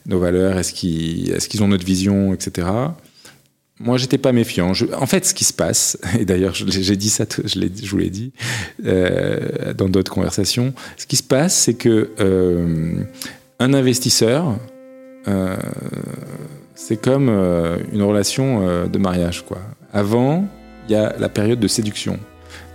nos 0.05 0.19
valeurs 0.19 0.57
est-ce 0.57 0.73
qu'ils 0.73 1.31
est-ce 1.31 1.47
qu'ils 1.49 1.63
ont 1.63 1.67
notre 1.67 1.85
vision 1.85 2.33
etc 2.33 2.67
moi 3.77 3.97
j'étais 3.97 4.17
pas 4.17 4.31
méfiant. 4.31 4.71
En 4.93 5.05
fait 5.05 5.25
ce 5.25 5.33
qui 5.33 5.43
se 5.43 5.51
passe 5.51 5.97
et 6.19 6.25
d'ailleurs 6.25 6.53
j'ai 6.55 6.95
dit 6.95 7.09
ça 7.09 7.25
je, 7.43 7.59
je 7.59 7.89
vous 7.89 7.97
l'ai 7.97 8.09
dit 8.09 8.31
euh, 8.85 9.73
dans 9.73 9.89
d'autres 9.89 10.11
conversations 10.11 10.73
ce 10.97 11.05
qui 11.05 11.17
se 11.17 11.23
passe 11.23 11.55
c'est 11.55 11.73
que 11.73 12.11
euh, 12.19 13.03
un 13.59 13.73
investisseur 13.73 14.57
c'est 16.75 17.01
comme 17.01 17.29
une 17.91 18.03
relation 18.03 18.87
de 18.87 18.97
mariage 18.99 19.43
quoi. 19.43 19.57
Avant 19.91 20.47
il 20.87 20.91
y 20.91 20.95
a 20.95 21.15
la 21.17 21.29
période 21.29 21.59
de 21.59 21.67
séduction. 21.67 22.19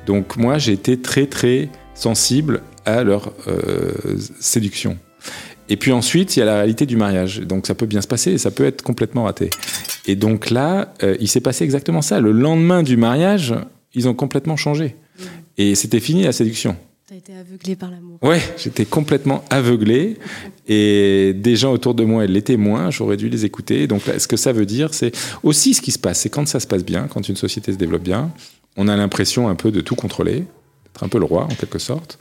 Donc 0.07 0.37
moi 0.37 0.59
j'ai 0.59 0.73
été 0.73 1.01
très 1.01 1.27
très 1.27 1.69
sensible 2.01 2.63
à 2.85 3.05
leur 3.05 3.33
euh, 3.47 3.93
séduction. 4.41 4.99
Et 5.69 5.77
puis 5.77 5.93
ensuite, 5.93 6.37
il 6.37 6.41
y 6.41 6.43
a 6.43 6.47
la 6.47 6.57
réalité 6.57 6.87
du 6.87 6.97
mariage. 6.97 7.41
Donc 7.41 7.67
ça 7.67 7.75
peut 7.75 7.87
bien 7.87 8.01
se 8.01 8.09
passer 8.09 8.33
et 8.33 8.39
ça 8.39 8.51
peut 8.51 8.65
être 8.65 8.83
complètement 8.83 9.25
raté. 9.25 9.51
Et 10.07 10.17
donc 10.17 10.51
là, 10.51 10.95
euh, 11.03 11.17
il 11.21 11.29
s'est 11.29 11.41
passé 11.41 11.65
exactement 11.65 12.03
ça. 12.03 12.21
Le 12.21 12.33
lendemain 12.33 12.83
du 12.83 12.97
mariage, 12.97 13.55
ils 13.95 14.09
ont 14.09 14.15
complètement 14.15 14.57
changé. 14.57 14.97
Et 15.59 15.75
c'était 15.75 16.01
fini 16.01 16.25
la 16.25 16.33
séduction. 16.33 16.77
Tu 17.07 17.15
as 17.15 17.17
été 17.19 17.33
aveuglé 17.35 17.77
par 17.77 17.91
l'amour. 17.91 18.19
Ouais, 18.23 18.41
j'étais 18.57 18.85
complètement 18.85 19.45
aveuglé. 19.51 20.17
Et 20.69 21.35
des 21.35 21.57
gens 21.57 21.73
autour 21.73 21.95
de 21.95 22.05
moi, 22.05 22.27
l'étaient 22.27 22.57
moins. 22.57 22.91
J'aurais 22.91 23.17
dû 23.17 23.29
les 23.29 23.45
écouter. 23.45 23.87
Donc 23.87 24.07
là, 24.07 24.19
ce 24.19 24.27
que 24.27 24.37
ça 24.37 24.53
veut 24.53 24.67
dire, 24.67 24.95
c'est 24.95 25.13
aussi 25.43 25.75
ce 25.75 25.81
qui 25.81 25.93
se 25.93 25.99
passe. 25.99 26.21
C'est 26.21 26.31
quand 26.31 26.49
ça 26.49 26.61
se 26.61 26.67
passe 26.67 26.85
bien, 26.85 27.09
quand 27.09 27.29
une 27.29 27.37
société 27.37 27.73
se 27.73 27.77
développe 27.77 28.03
bien, 28.03 28.33
on 28.77 28.89
a 28.89 28.97
l'impression 28.97 29.49
un 29.49 29.55
peu 29.55 29.71
de 29.71 29.81
tout 29.81 29.95
contrôler, 29.95 30.45
un 31.03 31.09
peu 31.09 31.19
le 31.19 31.25
roi 31.25 31.45
en 31.45 31.55
quelque 31.55 31.79
sorte 31.79 32.19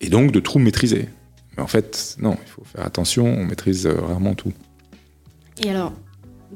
et 0.00 0.08
donc 0.08 0.32
de 0.32 0.40
tout 0.40 0.58
maîtriser. 0.58 1.08
Mais 1.56 1.62
en 1.62 1.66
fait, 1.66 2.16
non, 2.20 2.36
il 2.44 2.50
faut 2.50 2.64
faire 2.64 2.84
attention, 2.84 3.26
on 3.26 3.44
maîtrise 3.44 3.86
euh, 3.86 3.94
rarement 4.00 4.34
tout. 4.34 4.52
Et 5.62 5.70
alors, 5.70 5.92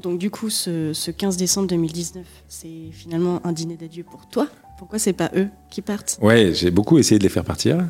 donc 0.01 0.19
du 0.19 0.29
coup, 0.29 0.49
ce, 0.49 1.11
15 1.11 1.37
décembre 1.37 1.67
2019, 1.67 2.23
c'est 2.47 2.91
finalement 2.91 3.45
un 3.45 3.51
dîner 3.51 3.77
d'adieu 3.77 4.03
pour 4.03 4.27
toi. 4.29 4.47
Pourquoi 4.77 4.99
c'est 4.99 5.13
pas 5.13 5.31
eux 5.35 5.47
qui 5.69 5.81
partent? 5.81 6.17
Ouais, 6.21 6.53
j'ai 6.53 6.71
beaucoup 6.71 6.97
essayé 6.97 7.19
de 7.19 7.23
les 7.23 7.29
faire 7.29 7.43
partir. 7.43 7.87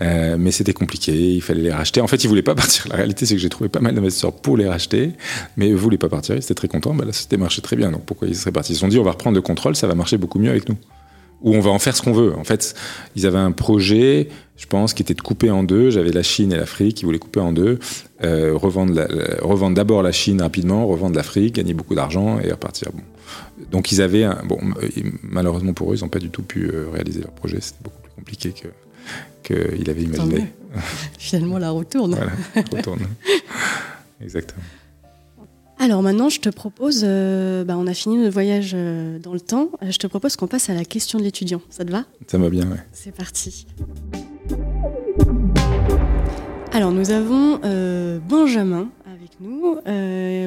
Euh, 0.00 0.36
mais 0.38 0.52
c'était 0.52 0.72
compliqué, 0.72 1.12
il 1.12 1.42
fallait 1.42 1.62
les 1.62 1.72
racheter. 1.72 2.00
En 2.00 2.06
fait, 2.06 2.22
ils 2.22 2.28
voulaient 2.28 2.42
pas 2.42 2.54
partir. 2.56 2.86
La 2.88 2.94
réalité, 2.94 3.26
c'est 3.26 3.34
que 3.34 3.40
j'ai 3.40 3.48
trouvé 3.48 3.68
pas 3.68 3.80
mal 3.80 3.96
d'investisseurs 3.96 4.32
pour 4.32 4.56
les 4.56 4.68
racheter, 4.68 5.14
mais 5.56 5.70
eux 5.70 5.74
voulaient 5.74 5.98
pas 5.98 6.08
partir. 6.08 6.36
Ils 6.36 6.38
étaient 6.38 6.54
très 6.54 6.68
contents. 6.68 6.94
Bah, 6.94 7.04
la 7.04 7.12
société 7.12 7.36
marchait 7.36 7.62
très 7.62 7.74
bien, 7.74 7.90
donc 7.90 8.04
pourquoi 8.04 8.28
ils 8.28 8.36
seraient 8.36 8.52
partis? 8.52 8.72
Ils 8.72 8.76
se 8.76 8.80
sont 8.80 8.88
dit, 8.88 8.98
on 8.98 9.02
va 9.02 9.10
reprendre 9.10 9.34
le 9.34 9.42
contrôle, 9.42 9.74
ça 9.74 9.88
va 9.88 9.96
marcher 9.96 10.16
beaucoup 10.16 10.38
mieux 10.38 10.50
avec 10.50 10.68
nous 10.68 10.76
où 11.42 11.54
on 11.54 11.60
va 11.60 11.70
en 11.70 11.78
faire 11.78 11.96
ce 11.96 12.02
qu'on 12.02 12.12
veut. 12.12 12.34
En 12.36 12.44
fait, 12.44 12.74
ils 13.16 13.26
avaient 13.26 13.38
un 13.38 13.52
projet, 13.52 14.28
je 14.56 14.66
pense, 14.66 14.94
qui 14.94 15.02
était 15.02 15.14
de 15.14 15.20
couper 15.20 15.50
en 15.50 15.62
deux. 15.62 15.90
J'avais 15.90 16.10
la 16.10 16.22
Chine 16.22 16.52
et 16.52 16.56
l'Afrique 16.56 16.96
qui 16.96 17.04
voulaient 17.04 17.18
couper 17.18 17.40
en 17.40 17.52
deux, 17.52 17.78
euh, 18.24 18.52
revendre, 18.56 19.06
revendre 19.42 19.76
d'abord 19.76 20.02
la 20.02 20.12
Chine 20.12 20.42
rapidement, 20.42 20.86
revendre 20.86 21.16
l'Afrique, 21.16 21.54
gagner 21.54 21.74
beaucoup 21.74 21.94
d'argent 21.94 22.40
et 22.40 22.50
repartir. 22.50 22.90
Bon. 22.92 23.02
Donc 23.70 23.92
ils 23.92 24.00
avaient, 24.00 24.24
un, 24.24 24.42
bon, 24.44 24.58
malheureusement 25.22 25.72
pour 25.72 25.92
eux, 25.92 25.96
ils 25.96 26.02
n'ont 26.02 26.08
pas 26.08 26.18
du 26.18 26.30
tout 26.30 26.42
pu 26.42 26.70
euh, 26.72 26.86
réaliser 26.92 27.20
leur 27.20 27.32
projet. 27.32 27.58
C'était 27.60 27.82
beaucoup 27.82 28.00
plus 28.02 28.12
compliqué 28.12 28.52
que 28.52 28.68
qu'il 29.42 29.88
avait 29.88 30.02
imaginé. 30.02 30.44
Finalement, 31.18 31.58
la 31.58 31.70
retourne. 31.70 32.14
voilà, 32.14 32.32
retourne. 32.70 33.00
Exactement. 34.22 34.60
Alors 35.80 36.02
maintenant, 36.02 36.28
je 36.28 36.40
te 36.40 36.48
propose, 36.48 37.04
euh, 37.06 37.62
bah, 37.62 37.74
on 37.78 37.86
a 37.86 37.94
fini 37.94 38.16
notre 38.16 38.32
voyage 38.32 38.72
euh, 38.74 39.20
dans 39.20 39.32
le 39.32 39.40
temps, 39.40 39.70
euh, 39.80 39.92
je 39.92 39.98
te 39.98 40.08
propose 40.08 40.34
qu'on 40.34 40.48
passe 40.48 40.68
à 40.70 40.74
la 40.74 40.84
question 40.84 41.20
de 41.20 41.22
l'étudiant. 41.22 41.62
Ça 41.70 41.84
te 41.84 41.92
va? 41.92 42.02
Ça 42.26 42.36
va 42.36 42.50
bien, 42.50 42.64
oui. 42.68 42.78
C'est 42.92 43.16
parti. 43.16 43.64
Alors 46.72 46.90
nous 46.90 47.12
avons 47.12 47.58
Benjamin 48.28 48.88
avec 49.06 49.38
nous. 49.40 49.80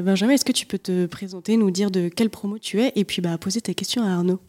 Benjamin, 0.04 0.34
est-ce 0.34 0.46
que 0.46 0.52
tu 0.52 0.66
peux 0.66 0.78
te 0.78 1.06
présenter, 1.06 1.56
nous 1.56 1.72
dire 1.72 1.92
de 1.92 2.10
quelle 2.10 2.30
promo 2.30 2.60
tu 2.60 2.82
es 2.82 2.92
et 2.96 3.06
puis 3.06 3.22
bah, 3.22 3.38
poser 3.38 3.62
ta 3.62 3.74
question 3.74 4.04
à 4.04 4.12
Arnaud? 4.12 4.40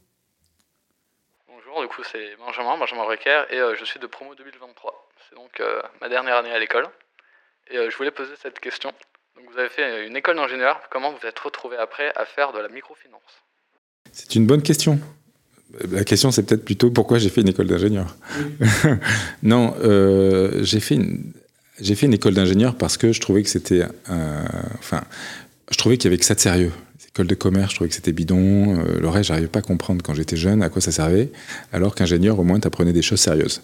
Bonjour, 1.48 1.80
du 1.80 1.88
coup 1.88 2.02
c'est 2.10 2.36
Benjamin, 2.44 2.76
Benjamin 2.76 3.04
Recker 3.04 3.44
et 3.50 3.58
je 3.78 3.84
suis 3.84 4.00
de 4.00 4.06
promo 4.06 4.34
2023. 4.34 5.08
C'est 5.28 5.36
donc 5.36 5.62
ma 6.00 6.08
dernière 6.08 6.36
année 6.36 6.50
à 6.50 6.58
l'école. 6.58 6.88
Et 7.70 7.76
je 7.88 7.96
voulais 7.96 8.10
poser 8.10 8.34
cette 8.42 8.58
question 8.58 8.92
vous 9.50 9.58
avez 9.58 9.68
fait 9.68 10.06
une 10.06 10.16
école 10.16 10.36
d'ingénieur. 10.36 10.80
Comment 10.90 11.12
vous 11.12 11.26
êtes 11.26 11.38
retrouvé 11.38 11.76
après 11.76 12.12
à 12.16 12.24
faire 12.24 12.52
de 12.52 12.58
la 12.58 12.68
microfinance? 12.68 13.20
C'est 14.12 14.34
une 14.34 14.46
bonne 14.46 14.62
question. 14.62 14.98
La 15.90 16.04
question, 16.04 16.30
c'est 16.30 16.42
peut-être 16.42 16.64
plutôt 16.64 16.90
pourquoi 16.90 17.18
j'ai 17.18 17.30
fait 17.30 17.40
une 17.40 17.48
école 17.48 17.66
d'ingénieur. 17.66 18.14
non, 19.42 19.74
euh, 19.82 20.62
j'ai 20.62 20.80
fait 20.80 20.96
une 20.96 22.14
école 22.14 22.34
d'ingénieur 22.34 22.74
parce 22.74 22.98
que 22.98 23.12
je 23.12 23.20
trouvais 23.20 23.42
que 23.42 23.48
c'était 23.48 23.84
enfin 24.78 25.02
je 25.72 25.78
trouvais 25.78 25.96
qu'il 25.96 26.10
y 26.10 26.12
avait 26.12 26.18
que 26.18 26.24
ça 26.24 26.34
de 26.34 26.40
sérieux. 26.40 26.72
Les 26.98 27.06
écoles 27.08 27.26
de 27.26 27.34
commerce, 27.34 27.70
je 27.70 27.76
trouvais 27.76 27.88
que 27.88 27.94
c'était 27.94 28.12
bidon. 28.12 28.78
Euh, 28.78 29.00
le 29.00 29.08
reste, 29.08 29.28
j'arrivais 29.28 29.48
pas 29.48 29.60
à 29.60 29.62
comprendre 29.62 30.02
quand 30.04 30.14
j'étais 30.14 30.36
jeune 30.36 30.62
à 30.62 30.68
quoi 30.68 30.82
ça 30.82 30.92
servait. 30.92 31.30
Alors 31.72 31.94
qu'ingénieur, 31.94 32.38
au 32.38 32.44
moins, 32.44 32.60
tu 32.60 32.66
apprenais 32.66 32.92
des 32.92 33.02
choses 33.02 33.20
sérieuses. 33.20 33.62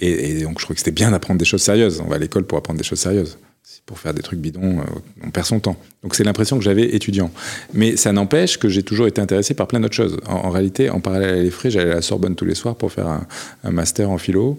Et, 0.00 0.42
donc, 0.42 0.60
je 0.60 0.64
trouvais 0.64 0.74
que 0.74 0.80
c'était 0.80 0.92
bien 0.92 1.10
d'apprendre 1.10 1.38
des 1.38 1.44
choses 1.44 1.62
sérieuses. 1.62 2.00
On 2.00 2.08
va 2.08 2.16
à 2.16 2.18
l'école 2.18 2.44
pour 2.44 2.58
apprendre 2.58 2.78
des 2.78 2.84
choses 2.84 3.00
sérieuses. 3.00 3.38
Pour 3.86 3.98
faire 3.98 4.12
des 4.14 4.22
trucs 4.22 4.38
bidons, 4.38 4.80
euh, 4.80 4.84
on 5.24 5.30
perd 5.30 5.46
son 5.46 5.60
temps. 5.60 5.76
Donc, 6.02 6.14
c'est 6.14 6.24
l'impression 6.24 6.58
que 6.58 6.64
j'avais 6.64 6.94
étudiant. 6.94 7.30
Mais 7.72 7.96
ça 7.96 8.12
n'empêche 8.12 8.58
que 8.58 8.68
j'ai 8.68 8.82
toujours 8.82 9.06
été 9.06 9.20
intéressé 9.20 9.54
par 9.54 9.66
plein 9.66 9.80
d'autres 9.80 9.94
choses. 9.94 10.18
En, 10.26 10.50
réalité, 10.50 10.90
en 10.90 11.00
parallèle 11.00 11.38
à 11.38 11.42
l'EFRE, 11.42 11.70
j'allais 11.70 11.92
à 11.92 11.96
la 11.96 12.02
Sorbonne 12.02 12.34
tous 12.34 12.44
les 12.44 12.54
soirs 12.54 12.76
pour 12.76 12.92
faire 12.92 13.08
un, 13.08 13.70
master 13.70 14.10
en 14.10 14.18
philo. 14.18 14.58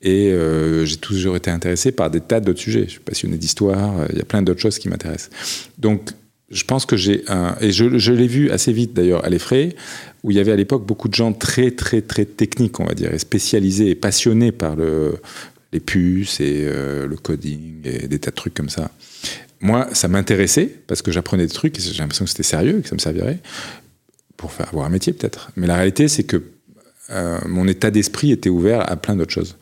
Et 0.00 0.30
euh, 0.30 0.84
j'ai 0.84 0.96
toujours 0.96 1.36
été 1.36 1.50
intéressé 1.50 1.90
par 1.90 2.10
des 2.10 2.20
tas 2.20 2.40
d'autres 2.40 2.60
sujets. 2.60 2.84
Je 2.84 2.90
suis 2.90 3.00
passionné 3.00 3.36
d'histoire, 3.36 4.00
euh, 4.00 4.06
il 4.12 4.18
y 4.18 4.20
a 4.20 4.24
plein 4.24 4.42
d'autres 4.42 4.60
choses 4.60 4.78
qui 4.78 4.88
m'intéressent. 4.88 5.30
Donc, 5.78 6.10
je 6.50 6.64
pense 6.64 6.86
que 6.86 6.96
j'ai 6.96 7.24
un. 7.28 7.56
Et 7.60 7.72
je, 7.72 8.12
l'ai 8.12 8.26
vu 8.26 8.50
assez 8.50 8.72
vite 8.72 8.94
d'ailleurs 8.94 9.24
à 9.24 9.28
l'Effray, 9.28 9.74
où 10.22 10.30
il 10.30 10.36
y 10.36 10.40
avait 10.40 10.52
à 10.52 10.56
l'époque 10.56 10.86
beaucoup 10.86 11.08
de 11.08 11.14
gens 11.14 11.32
très, 11.32 11.72
très, 11.72 12.00
très 12.00 12.24
techniques, 12.24 12.80
on 12.80 12.84
va 12.84 12.94
dire, 12.94 13.12
et 13.12 13.18
spécialisés 13.18 13.90
et 13.90 13.94
passionnés 13.94 14.52
par 14.52 14.76
le, 14.76 15.16
les 15.72 15.80
puces 15.80 16.40
et 16.40 16.64
euh, 16.66 17.06
le 17.06 17.16
coding 17.16 17.80
et 17.84 18.08
des 18.08 18.18
tas 18.18 18.30
de 18.30 18.36
trucs 18.36 18.54
comme 18.54 18.68
ça. 18.68 18.90
Moi, 19.60 19.88
ça 19.92 20.08
m'intéressait 20.08 20.66
parce 20.86 21.02
que 21.02 21.10
j'apprenais 21.10 21.46
des 21.46 21.52
trucs 21.52 21.78
et 21.78 21.82
j'ai 21.82 21.98
l'impression 21.98 22.24
que 22.24 22.30
c'était 22.30 22.42
sérieux 22.42 22.78
et 22.78 22.82
que 22.82 22.88
ça 22.88 22.94
me 22.94 23.00
servirait 23.00 23.40
pour 24.36 24.52
faire 24.52 24.68
avoir 24.68 24.86
un 24.86 24.90
métier 24.90 25.12
peut-être. 25.12 25.50
Mais 25.56 25.66
la 25.66 25.74
réalité, 25.74 26.08
c'est 26.08 26.24
que 26.24 26.42
mon 27.46 27.66
état 27.66 27.90
d'esprit 27.90 28.32
était 28.32 28.50
ouvert 28.50 28.88
à 28.90 28.94
plein 28.96 29.16
d'autres 29.16 29.32
choses. 29.32 29.56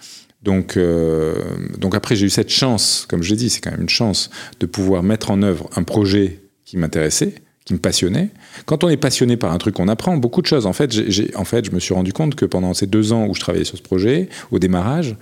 Donc, 0.46 0.76
euh, 0.76 1.34
donc 1.76 1.96
après, 1.96 2.14
j'ai 2.14 2.26
eu 2.26 2.30
cette 2.30 2.50
chance, 2.50 3.04
comme 3.08 3.22
je 3.22 3.30
l'ai 3.30 3.36
dit, 3.36 3.50
c'est 3.50 3.60
quand 3.60 3.72
même 3.72 3.82
une 3.82 3.88
chance 3.88 4.30
de 4.60 4.66
pouvoir 4.66 5.02
mettre 5.02 5.32
en 5.32 5.42
œuvre 5.42 5.68
un 5.74 5.82
projet 5.82 6.40
qui 6.64 6.76
m'intéressait, 6.76 7.34
qui 7.64 7.74
me 7.74 7.80
passionnait. 7.80 8.30
Quand 8.64 8.84
on 8.84 8.88
est 8.88 8.96
passionné 8.96 9.36
par 9.36 9.52
un 9.52 9.58
truc, 9.58 9.80
on 9.80 9.88
apprend 9.88 10.16
beaucoup 10.16 10.42
de 10.42 10.46
choses. 10.46 10.64
En 10.66 10.72
fait, 10.72 10.92
j'ai, 10.92 11.34
en 11.34 11.44
fait, 11.44 11.64
je 11.64 11.72
me 11.72 11.80
suis 11.80 11.94
rendu 11.94 12.12
compte 12.12 12.36
que 12.36 12.44
pendant 12.44 12.74
ces 12.74 12.86
deux 12.86 13.12
ans 13.12 13.26
où 13.26 13.34
je 13.34 13.40
travaillais 13.40 13.64
sur 13.64 13.76
ce 13.76 13.82
projet, 13.82 14.28
au 14.52 14.60
démarrage, 14.60 15.16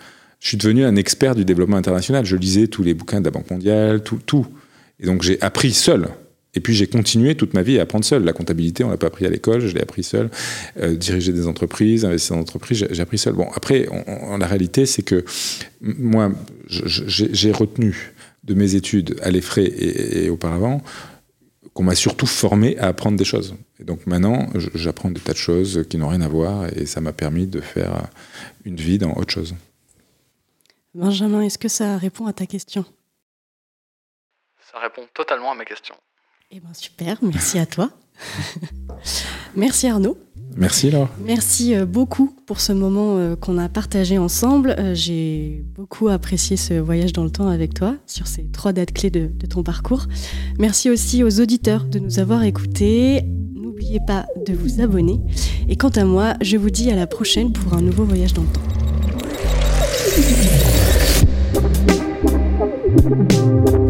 je 0.44 0.50
suis 0.50 0.56
devenu 0.58 0.84
un 0.84 0.94
expert 0.96 1.34
du 1.34 1.46
développement 1.46 1.78
international. 1.78 2.26
Je 2.26 2.36
lisais 2.36 2.66
tous 2.66 2.82
les 2.82 2.92
bouquins 2.92 3.18
de 3.18 3.24
la 3.24 3.30
Banque 3.30 3.50
mondiale, 3.50 4.02
tout. 4.02 4.20
tout. 4.26 4.46
Et 5.00 5.06
donc 5.06 5.22
j'ai 5.22 5.40
appris 5.40 5.72
seul. 5.72 6.08
Et 6.52 6.60
puis 6.60 6.74
j'ai 6.74 6.86
continué 6.86 7.34
toute 7.34 7.54
ma 7.54 7.62
vie 7.62 7.78
à 7.78 7.82
apprendre 7.82 8.04
seul. 8.04 8.24
La 8.24 8.34
comptabilité, 8.34 8.84
on 8.84 8.90
l'a 8.90 8.98
pas 8.98 9.06
appris 9.06 9.24
à 9.24 9.30
l'école, 9.30 9.60
je 9.60 9.74
l'ai 9.74 9.80
appris 9.80 10.02
seul. 10.02 10.30
Euh, 10.78 10.96
diriger 10.96 11.32
des 11.32 11.46
entreprises, 11.46 12.04
investir 12.04 12.36
dans 12.36 12.42
des 12.42 12.48
entreprises, 12.50 12.86
j'ai 12.90 13.02
appris 13.02 13.16
seul. 13.16 13.32
Bon, 13.32 13.48
après, 13.54 13.88
la 14.38 14.46
réalité, 14.46 14.84
c'est 14.84 15.02
que 15.02 15.24
moi, 15.80 16.30
j'ai 16.68 17.50
retenu 17.50 18.12
de 18.44 18.52
mes 18.52 18.74
études 18.74 19.16
à 19.22 19.30
l'EFRE 19.30 19.60
et, 19.60 20.28
auparavant 20.28 20.82
qu'on 21.72 21.84
m'a 21.84 21.94
surtout 21.94 22.26
formé 22.26 22.76
à 22.78 22.88
apprendre 22.88 23.16
des 23.16 23.24
choses. 23.24 23.54
Et 23.80 23.84
donc 23.84 24.06
maintenant, 24.06 24.50
j'apprends 24.74 25.10
des 25.10 25.20
tas 25.20 25.32
de 25.32 25.38
choses 25.38 25.84
qui 25.88 25.96
n'ont 25.96 26.08
rien 26.08 26.20
à 26.20 26.28
voir 26.28 26.66
et 26.76 26.84
ça 26.84 27.00
m'a 27.00 27.14
permis 27.14 27.46
de 27.46 27.62
faire 27.62 28.08
une 28.66 28.76
vie 28.76 28.98
dans 28.98 29.14
autre 29.14 29.32
chose. 29.32 29.54
Benjamin, 30.94 31.40
est-ce 31.42 31.58
que 31.58 31.68
ça 31.68 31.98
répond 31.98 32.26
à 32.26 32.32
ta 32.32 32.46
question? 32.46 32.84
Ça 34.72 34.78
répond 34.78 35.02
totalement 35.12 35.50
à 35.50 35.54
ma 35.54 35.64
question. 35.64 35.94
Eh 36.50 36.60
ben 36.60 36.72
super, 36.72 37.18
merci 37.22 37.58
à 37.58 37.66
toi. 37.66 37.90
merci 39.56 39.88
Arnaud. 39.88 40.16
Merci 40.56 40.90
Laure. 40.92 41.08
Merci 41.24 41.74
euh, 41.74 41.84
beaucoup 41.84 42.32
pour 42.46 42.60
ce 42.60 42.72
moment 42.72 43.16
euh, 43.16 43.34
qu'on 43.34 43.58
a 43.58 43.68
partagé 43.68 44.18
ensemble. 44.18 44.76
Euh, 44.78 44.94
j'ai 44.94 45.64
beaucoup 45.74 46.08
apprécié 46.08 46.56
ce 46.56 46.74
voyage 46.74 47.12
dans 47.12 47.24
le 47.24 47.30
temps 47.30 47.48
avec 47.48 47.74
toi 47.74 47.96
sur 48.06 48.28
ces 48.28 48.44
trois 48.52 48.72
dates 48.72 48.92
clés 48.92 49.10
de, 49.10 49.26
de 49.26 49.46
ton 49.46 49.64
parcours. 49.64 50.06
Merci 50.60 50.90
aussi 50.90 51.24
aux 51.24 51.40
auditeurs 51.40 51.84
de 51.84 51.98
nous 51.98 52.20
avoir 52.20 52.44
écoutés. 52.44 53.22
N'oubliez 53.54 53.98
pas 54.06 54.26
de 54.46 54.52
vous 54.54 54.80
abonner. 54.80 55.20
Et 55.68 55.76
quant 55.76 55.88
à 55.88 56.04
moi, 56.04 56.34
je 56.40 56.56
vous 56.56 56.70
dis 56.70 56.88
à 56.92 56.94
la 56.94 57.08
prochaine 57.08 57.52
pour 57.52 57.74
un 57.74 57.82
nouveau 57.82 58.04
voyage 58.04 58.32
dans 58.32 58.42
le 58.42 58.48
temps. 58.48 58.60
thank 62.96 63.32
you. 63.32 63.83